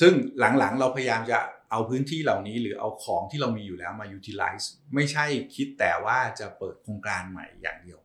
[0.00, 1.38] ซึ่งหลัง ๆ เราพยายามจะ
[1.70, 5.24] เอาพื้นที่เหล่านี้หรือเอาของที่เรามีอยู่แล้วมา utilize ไม่ใช่
[5.54, 8.00] คิดแต่ว่าจะเปิดโครงการใหม่อย่างเดียว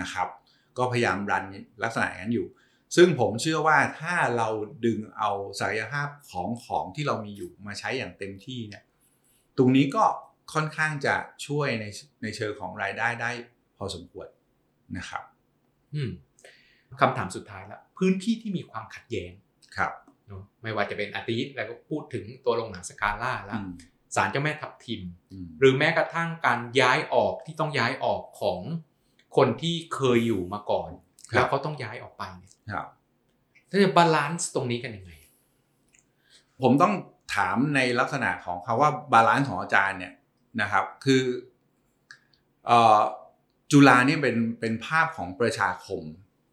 [0.00, 0.28] นะครับ
[0.78, 1.44] ก็พยายามรัน
[1.82, 2.46] ลักษณะอย่างนั้นอยู่
[2.96, 4.48] ซึ่งผมเชื่อว่าถ้าเรา
[4.86, 5.30] ดึงเอา
[5.60, 8.82] ศักยภาพของของที่เรามีอยู่มาใช้อย่างเต็มที่เนี่ย
[9.58, 10.04] ตรงนี้ก็
[10.52, 11.14] ค่อนข้างจะ
[11.46, 11.84] ช่วยใน
[12.22, 13.30] ในเชิงของรายได้ได้
[13.76, 14.26] พอสมควร
[14.96, 15.22] นะครับ
[15.94, 16.10] อืม
[17.00, 19.32] คำถามสุดท้ายละพื้นที่ที่มีความขัดแย้ง
[19.76, 19.92] ครับ
[20.26, 23.72] เนอะไม่ว่าจะเป็นอาทิตย์แล้วก็พูดถึงตัวโรงหนังสกาล่าแล้วอืม
[24.14, 28.60] ศาลเจ้าแม่ทับทิมอืมหรือแม้กระทั่งการย้ายออกที่ต้องย้ายออกของ
[29.36, 30.90] คนที่เคยอยู่มาก่อน
[31.30, 32.86] แล้วเขาต้องย้ายออกไปเนี่ยครับ
[33.70, 35.12] ถ้าจะ balance ตรงนี้กันยังไง
[36.62, 36.94] ผมต้อง
[37.34, 40.14] ถามในลักษณะของคำว่า balance ของอาจารย์เนี่ย
[40.60, 41.22] นะครับ คือ
[42.66, 43.00] เอ่อ
[43.72, 46.02] จุฬานี่เป็นเป็นภาพของประชาคม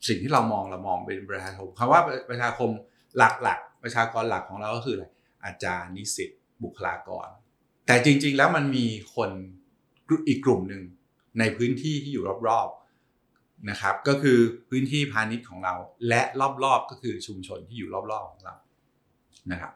[0.08, 2.70] สิ่งที่เรามองเรามองเป็นประชาคมคำว่าประชาคม
[3.18, 5.06] หลักๆ ประชากรหลักของเราก็คืออะไร
[5.46, 6.30] อาจารย์นิสิต
[6.64, 7.28] บุคลากร
[7.88, 9.30] แต่จริงๆแล้วมันมีคน
[10.28, 10.82] อีกกลุ่มหนึ่ง
[11.40, 12.81] ในพื้นที่ที่อยู่รอบๆ
[13.70, 14.40] นะครับก็คือ
[14.70, 15.76] พื้นที่พาณิชย์ของเรา
[16.08, 16.22] และ
[16.64, 18.56] รอบๆก็คือชุมชนที่อยู่รอบๆของเรา
[19.52, 19.74] นะครับ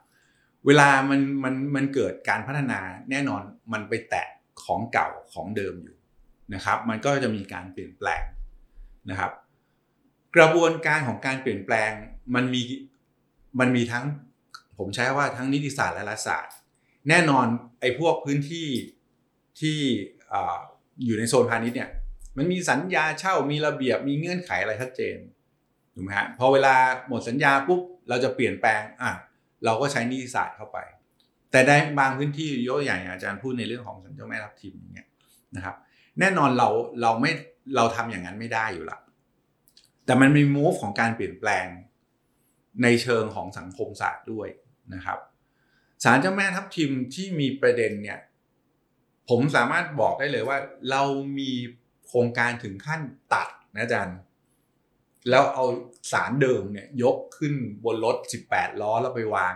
[0.65, 2.79] เวลามันมันมันเกิดการพัฒนา
[3.09, 3.41] แน่นอน
[3.73, 4.27] มันไปแตะ
[4.63, 5.95] ของเก่าของเดิมอยู่
[6.53, 8.23] นะครับมันก็จะมีการเปลี่ยนแปลง
[9.09, 9.31] นะครับ
[10.35, 11.91] กระบวนการของการเปลี่ยนแปลง
[12.35, 12.61] มันมี
[13.59, 14.05] มันมีทั้ง
[14.77, 16.55] ผมใช้ว่าทั้งนิติศาสตร์และรัฐศาสตร์
[17.09, 17.45] แน่นอน
[17.81, 18.67] ไอ้พวกพื้นที่
[19.59, 19.77] ที่
[21.05, 21.89] อยู่ในโซนพาณิชย์เนี่ย
[22.37, 25.17] มันมีสัญญาเช่ามีระเบียบมีเงื่อนไขอะไรชัดเจน
[25.93, 26.75] ถูกไหมฮะพอเวลา
[27.07, 29.11] หมดสัญญาปุ๊บเราจะเปลี่ยนแปลงอะ
[29.65, 30.77] เราก็ใช้นิติศาสตร์เข้าไป
[31.51, 35.07] แต่ในบางพื้นที่ยกอย่างอาจารย์พูดในเรื่องของสัญญาแม่รับทิมอย่างเงี้ย
[35.55, 35.75] นะครับ
[36.19, 36.69] แน่นอนเรา
[37.01, 37.31] เราไม่
[37.75, 38.99] เราทำอย่างนั้นไม่ได้อยู่ละ
[40.05, 41.65] แต่มันมีมูฟของการเปลี่ยนแปลง
[42.83, 44.47] ในเชิงของสังคมศาสตร์ด้วย
[44.93, 45.19] นะครับ
[46.03, 48.19] ศาลเจ้าแม่ทับทิมที่มีประเด็นเนี่ย
[49.29, 50.57] ผมสามารถบอกได้เลยว่า
[50.89, 51.03] เรา
[51.39, 51.51] มี
[52.07, 53.01] โครงการถึงขั้น
[53.33, 54.17] ตัดนะอาจารย์
[55.29, 55.65] แล้วเอา
[56.11, 57.53] สารเดิมเนี่ยยกขึ้น
[57.85, 58.15] บนรถ
[58.49, 59.55] 18 ล้อแล้วไปวาง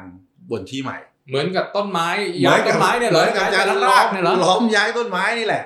[0.51, 2.09] บนที่ใหม่ เหมือนกับต้นไม้
[2.45, 5.63] ย้ายต้นไม้เนี่ยเหรอมือนกับการรากเนี่ยเหรอล้อมย้ายต้นไม้นี่แหละ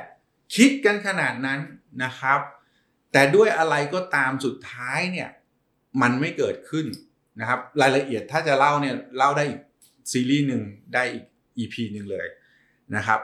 [0.55, 1.59] คิดกันขนาดนั้น
[2.03, 2.39] นะครับ
[3.11, 5.29] แต่ด้วยอะไรก็ตามสุดท้ายเนี่ย
[6.01, 6.85] มันไม่เกิดขึ้น
[7.39, 9.61] นะครับ รายละเอียดถ้าจะเล่าเนี่ยเล่าได้อีก
[10.11, 10.61] ซีรีส์หนึ่ง
[10.93, 11.25] ได้อีก
[11.59, 12.27] EP หนึ่งเลย
[12.95, 13.19] นะครับ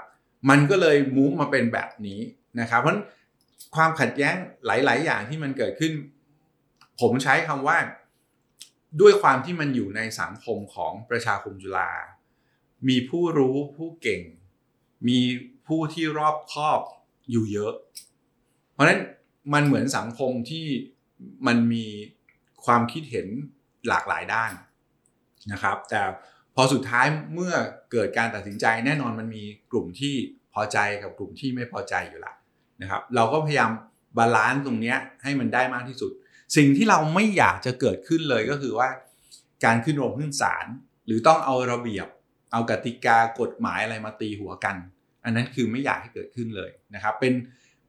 [0.49, 2.19] มันก็เลยมูฟมาเป็นแบบนี้
[2.59, 2.97] นะครับเพราะ
[3.75, 4.35] ความขัดแย้ง
[4.65, 5.93] หลาย ๆ อย่างที่มันเกิดขึ้น
[7.01, 7.77] ผมใช้คำว่า
[9.01, 11.91] ด้วยความที่มันอยู่ในสังคมของประชาคมจุฬา
[12.87, 14.21] มีผู้รู้ผู้เก่ง
[15.07, 15.19] มี
[15.67, 16.81] ผู้ที่รอบคอบ
[17.31, 17.73] อยู่เยอะ
[18.73, 19.01] เพราะฉะนั้น
[19.53, 20.65] มันเหมือนสังคมที่
[21.47, 21.85] มันมี
[22.65, 23.27] ความคิดเห็น
[23.87, 24.51] หลากหลายด้าน
[25.51, 26.01] นะครับ แต่
[26.55, 27.53] พอสุดท้ายเมื่อ
[27.91, 30.15] เกิดการตัดสินใจแน่นอนมันมีกลุ่มที่
[30.53, 32.33] พอใจกับกลุ่มที่ไม่พอใจอยู่ละ
[32.81, 33.71] นะครับเราก็พยายาม
[34.17, 36.11] balance ตรงนี้ให้มันได้มากที่สุด
[36.55, 38.89] สิ่งที่เราไม่อยากจะเกิดขึ้นเลยก็คือว่า
[39.65, 40.65] การขึ้นโรงขึ้นศาล
[41.05, 42.07] หรือต้องเอาระเบียบ
[42.51, 44.75] เอากติกากฎหมายอะไรมาตีหัวกัน
[45.23, 47.33] อันนั้นคือไม่อยากให้เกิดขึ้นเลยนะครับเป็น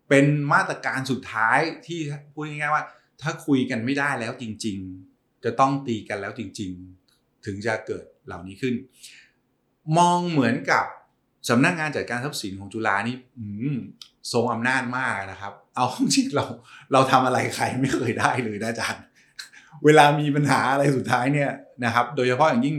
[0.09, 2.01] เป็นมาตรการสุดท้ายที่
[2.35, 2.85] พูดง่ายๆว่า
[3.23, 4.79] ถ้าคุยกันไม่ได้แล้วจริง
[5.11, 6.71] ๆ จะต้องตีกันแล้วจริง
[7.09, 8.75] ๆ ถึงจะเกิดเหล่านี้ขึ้น
[9.99, 10.85] มองเหมือนกับ
[11.49, 13.17] สำนักงานจัดการทรัพย์สินของจุฬานี่
[14.33, 16.47] ทรงอำนาจมากนะครับ เอาจริงเรา
[16.93, 19.05] เราทำอะไรใครไม่เคยได้เลยนะอาจารย์
[19.85, 21.51] เวลามีปัญหาอะไรสุดท้ายเนี่ย
[21.85, 22.77] นะครับ โดยเฉพาะอย่างยิ่ง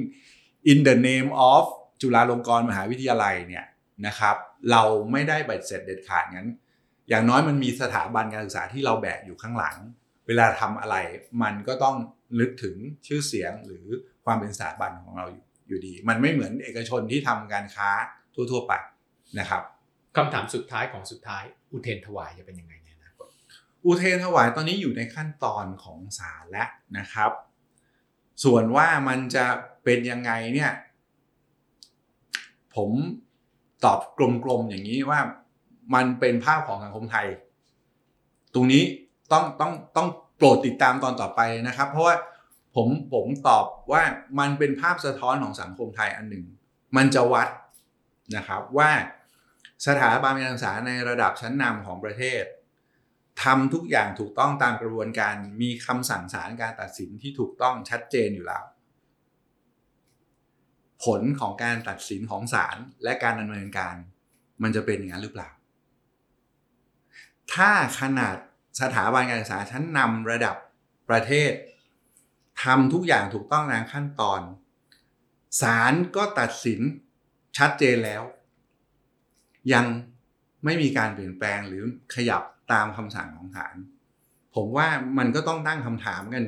[0.71, 1.63] in the name of
[2.01, 3.65] จุฬาลงกรณ์มหาวิทยาลัยเนี่ย
[4.07, 4.35] นะครับ
[4.71, 6.49] เราไม่ได้ใบเสร็จเด็ดขาดงั้น
[7.09, 9.77] อย่างน้อยมันมีสถาบันการศึกษาที่เราแบกอยู่ข้างหลัง
[10.27, 10.95] เวลาทำอะไร
[11.43, 11.95] มันก็ต้อง
[12.39, 12.75] นึกถึง
[13.07, 13.85] ชื่อเสียงหรือ
[14.25, 17.89] ความเป็นสถาบันของเราอยู่อยู่ดี มันไม่เหมือนเอกชนที่ทำการค้า
[18.33, 18.73] ทั่ว ๆ ไป
[19.39, 19.63] นะครับ
[20.15, 23.27] คำถามสุดท้ายของสุดท้าย อุเทนถวายจะเป็นยังไงในอนาคต
[23.85, 27.31] อุเทนถวายตอนนี้อยู่ในขั้นตอนของศาลแล้วนะครับ
[28.43, 29.45] ส่วนว่ามันจะ
[29.83, 30.71] เป็นยังไงเนี่ย
[32.75, 32.91] ผม
[33.85, 33.99] ตอบ
[34.43, 35.19] กลมๆอย่างนี้ว่า
[35.95, 37.27] มันเป็นภาพของสังคมไทย
[38.53, 38.83] ตรงนี้
[39.31, 40.07] ต้องต้องต้อง
[40.37, 42.15] โปรดติดตามตอนต่อไปนะครับ เพราะว่า
[42.75, 44.03] ผมผมตอบว่า
[44.39, 46.45] มันเป็นภาพสะท้อนของสังคมไทยอันหนึ่ง
[46.95, 47.49] มันจะวัด
[48.35, 48.91] นะครับว่า
[49.87, 52.43] สถาบันการศึกษาในระดับชั้นนำของประเทศ
[53.43, 58.65] ทำทุกอย่างถูกต้องตามกระบวนการมีคำสั่งศาลการตัดสินที่ถูกต้องชัดเจนอยู่แล้ว
[61.03, 63.95] ผลของการตัดสินของศาลและการดำเนินการ
[64.63, 65.49] มันจะเป็นอย่างนั้นหรือเปล่า
[67.53, 68.35] ถ้าขนาด
[68.81, 70.55] สถาบันการศึกษาชั้นนำระดับ
[71.09, 71.51] ประเทศ
[72.63, 74.41] ทำทุกอย่างถูกต้องตามขั้นตอน
[75.61, 76.79] ศาลก็ตัดสิน
[77.57, 78.23] ชัดเจนแล้ว
[79.73, 79.85] ยัง
[80.65, 81.83] ไม่มีการเปลี่ยนแปลงหรือ
[82.15, 83.75] ขยับตามคำสั่งของศาล
[84.55, 84.87] ผมว่า
[85.17, 86.43] มันก็ต้องตั้งคำถามกัน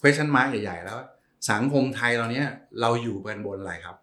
[0.00, 0.98] question mark ใหญ่ๆ แล้ว
[1.50, 2.48] สังคมไทยเราเนี้ย
[2.80, 3.96] เราอยู่กันบนอะไรครับ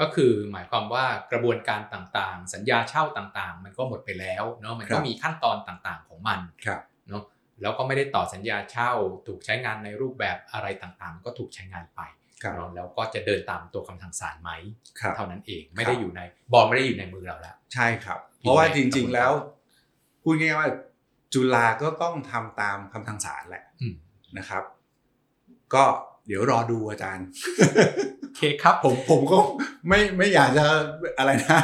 [0.00, 7.22] ก็คือหมายความว่ากระบวนการต่างๆ สัญญาเช่าต่างๆ มันก็หมดไปแล้วเนาะมันก็มีขั้นตอนต่างๆ ของมันครับเนาะ
[7.62, 8.90] แล้วก็ไม่ได้ต่อสัญญาเช่า
[9.26, 12.23] ถูกใช้งานในรูปแบบอะไรต่างๆ ก็ถูกใช้งานไปครับ
[12.56, 14.50] เนาะแล้วก็จะเดินตามตัวคำสั่งศาลไหม
[15.00, 16.20] ครับเท่านั้นเองไม่ได้อยู่ใน
[16.52, 19.32] บอลไม่ได้อยู่ในมือเราแล้วใช่ครับ เพราะว่าจริง ๆแล้ว
[20.22, 20.70] พูดง่ายๆว่า
[21.34, 23.94] จุฬาก็ต้องทำตามคำสั่งศาลแหละอืม
[24.38, 24.64] นะครับ
[25.74, 25.84] ก็
[26.26, 27.26] เดี๋ยวรอดูอาจารย์
[28.20, 29.38] โอเคครับผมผมก็
[29.88, 30.64] ไม่ไม่อยากจะ
[31.18, 31.60] อะไรนะ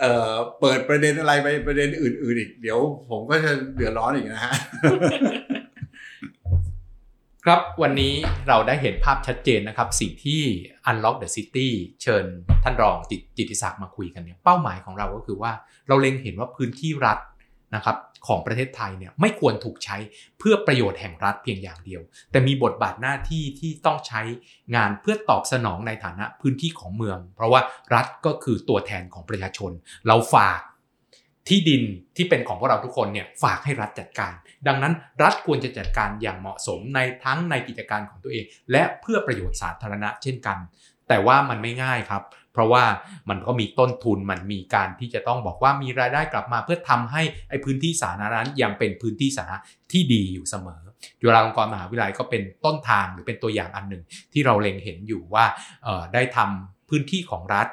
[0.00, 2.78] เอ่อเปิดประเด็นอะไรไปประเด็นอื่น ๆ อีก เดี๋ยว
[3.10, 4.54] ผมก็จะเดือดร้อนอีกนะฮะ
[7.50, 8.14] ครับวันนี้
[8.48, 10.42] เราได้เห็นภาพชัดเจนนะครับสิ่งที่
[10.90, 11.68] Unlock the City
[12.02, 12.24] เชิญ
[12.62, 15.52] ท่านรองจิตจิตติศักดิ์มาคุยกันเนี่ยเป้าหมายของเราก็คือว่า
[15.88, 17.18] เราเล็งเห็นว่าพื้นที่รัฐ
[17.74, 19.96] นะครับของประเทศไทยเนี่ยไม่ควรถูกใช้
[20.38, 24.22] เพื่อประโยชน์แห่งรัฐเพียงอย่างเดียว แต่มีบทบาทหน้าที่ที่ต้องใช้
[24.74, 27.60] งานเพื่อตอบสนองในฐานะพื้นที่ของเมือง เพราะว่า
[27.94, 29.72] รัฐก็คือตัวแทนของประชาชน
[30.08, 30.60] เราฝาก
[31.48, 31.82] ที่ดิน
[32.16, 34.32] ที่เป็นของพวกเราทุกคนเนี่ยฝากให้รัฐจัดการ
[34.66, 40.58] ดังนั้นรัฐควรจะจัดการอย่างเหมาะสมในทั้งในกิจการของตัวเอง และเพื่อประโยชน์สาธารณะเช่นกัน
[41.08, 42.22] แต่ว่ามันไม่ง่ายครับ
[42.52, 42.84] เพราะว่า
[43.28, 49.58] มันก็มีต้นทุนมันมีการที่จะต้องบอกว่ามีรายได้กลับมาเพื่อทำให้ไอ้พื้นที่สาธารณะนั้นยังเป็นพื้นที่สาธารณะ
[49.92, 50.80] ที่ดีอยู่เสมอ
[51.20, 55.44] จุฬาลงกรณ์มหาวิทยาลัยก็เป็นต้นทางหรือเป็นตัวอย่างอันหนึ่งที่เราเล็งเห็นอยู่ว่า
[55.84, 57.66] เออได้ทำพื้นที่ของรัฐ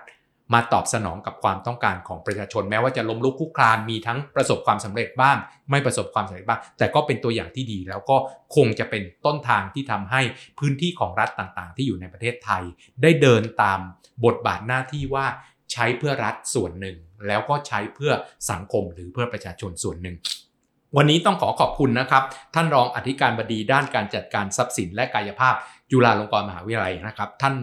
[0.54, 5.38] มาตอบสนองกับความต้องการของประชาชน แม้ว่าจะล้มลุกคุกคลานมีทั้งประสบความสำเร็จบ้าง
[5.72, 8.18] ไม่ประสบความสำเร็จบ้าง แต่ก็เป็นตัวอย่างที่ดี แล้วก็
[8.56, 10.22] คงจะเป็นต้นทางที่ทำให้
[10.60, 12.64] พื้นที่ของรัฐต่างๆ ที่อยู่ในประเทศไทย
[13.02, 13.80] ได้เดินตาม
[14.26, 15.26] บทบาทหน้าที่ว่า
[15.72, 16.98] ใช้เพื่อรัฐส่วนหนึ่ง
[17.28, 18.12] แล้วก็ใช้เพื่อ
[18.52, 20.18] สังคมหรือเพื่อประชาชนส่วนหนึ่ง
[20.98, 22.24] วันนี้ต้องขอขอบคุณนะครับ
[22.56, 25.56] ท่านรองอธิการบดีด้านการจัดการทรัพย์สินและกายภาพ
[25.94, 27.56] จุฬาลงกรณ์มหาวิทยาลัยนะครับ ท่าน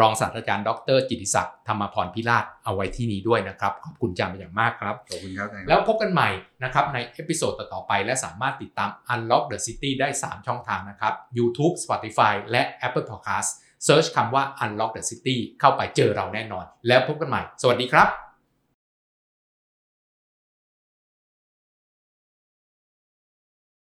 [0.00, 6.28] รองศาสตราจารย์ดร จิตติศักดิ์ธรรมพรพิราชเอาไว้ที่นี้ด้วยนะครับ ขอบคุณจำเป็นอย่างมากครับขอบคุณครับอาจารย์แล้วพบกันใหม่
[6.64, 13.48] นะครับใน episode ต่อๆไป และสามารถติดตาม Unlock the City ได้ 3 ช่องทางนะครับ YouTube Spotify และ Apple Podcast
[13.86, 18.23] Search คำว่า Unlock the City เข้าไปเจอเราแน่นอน แล้วพบกันใหม่ สวัสดีครับ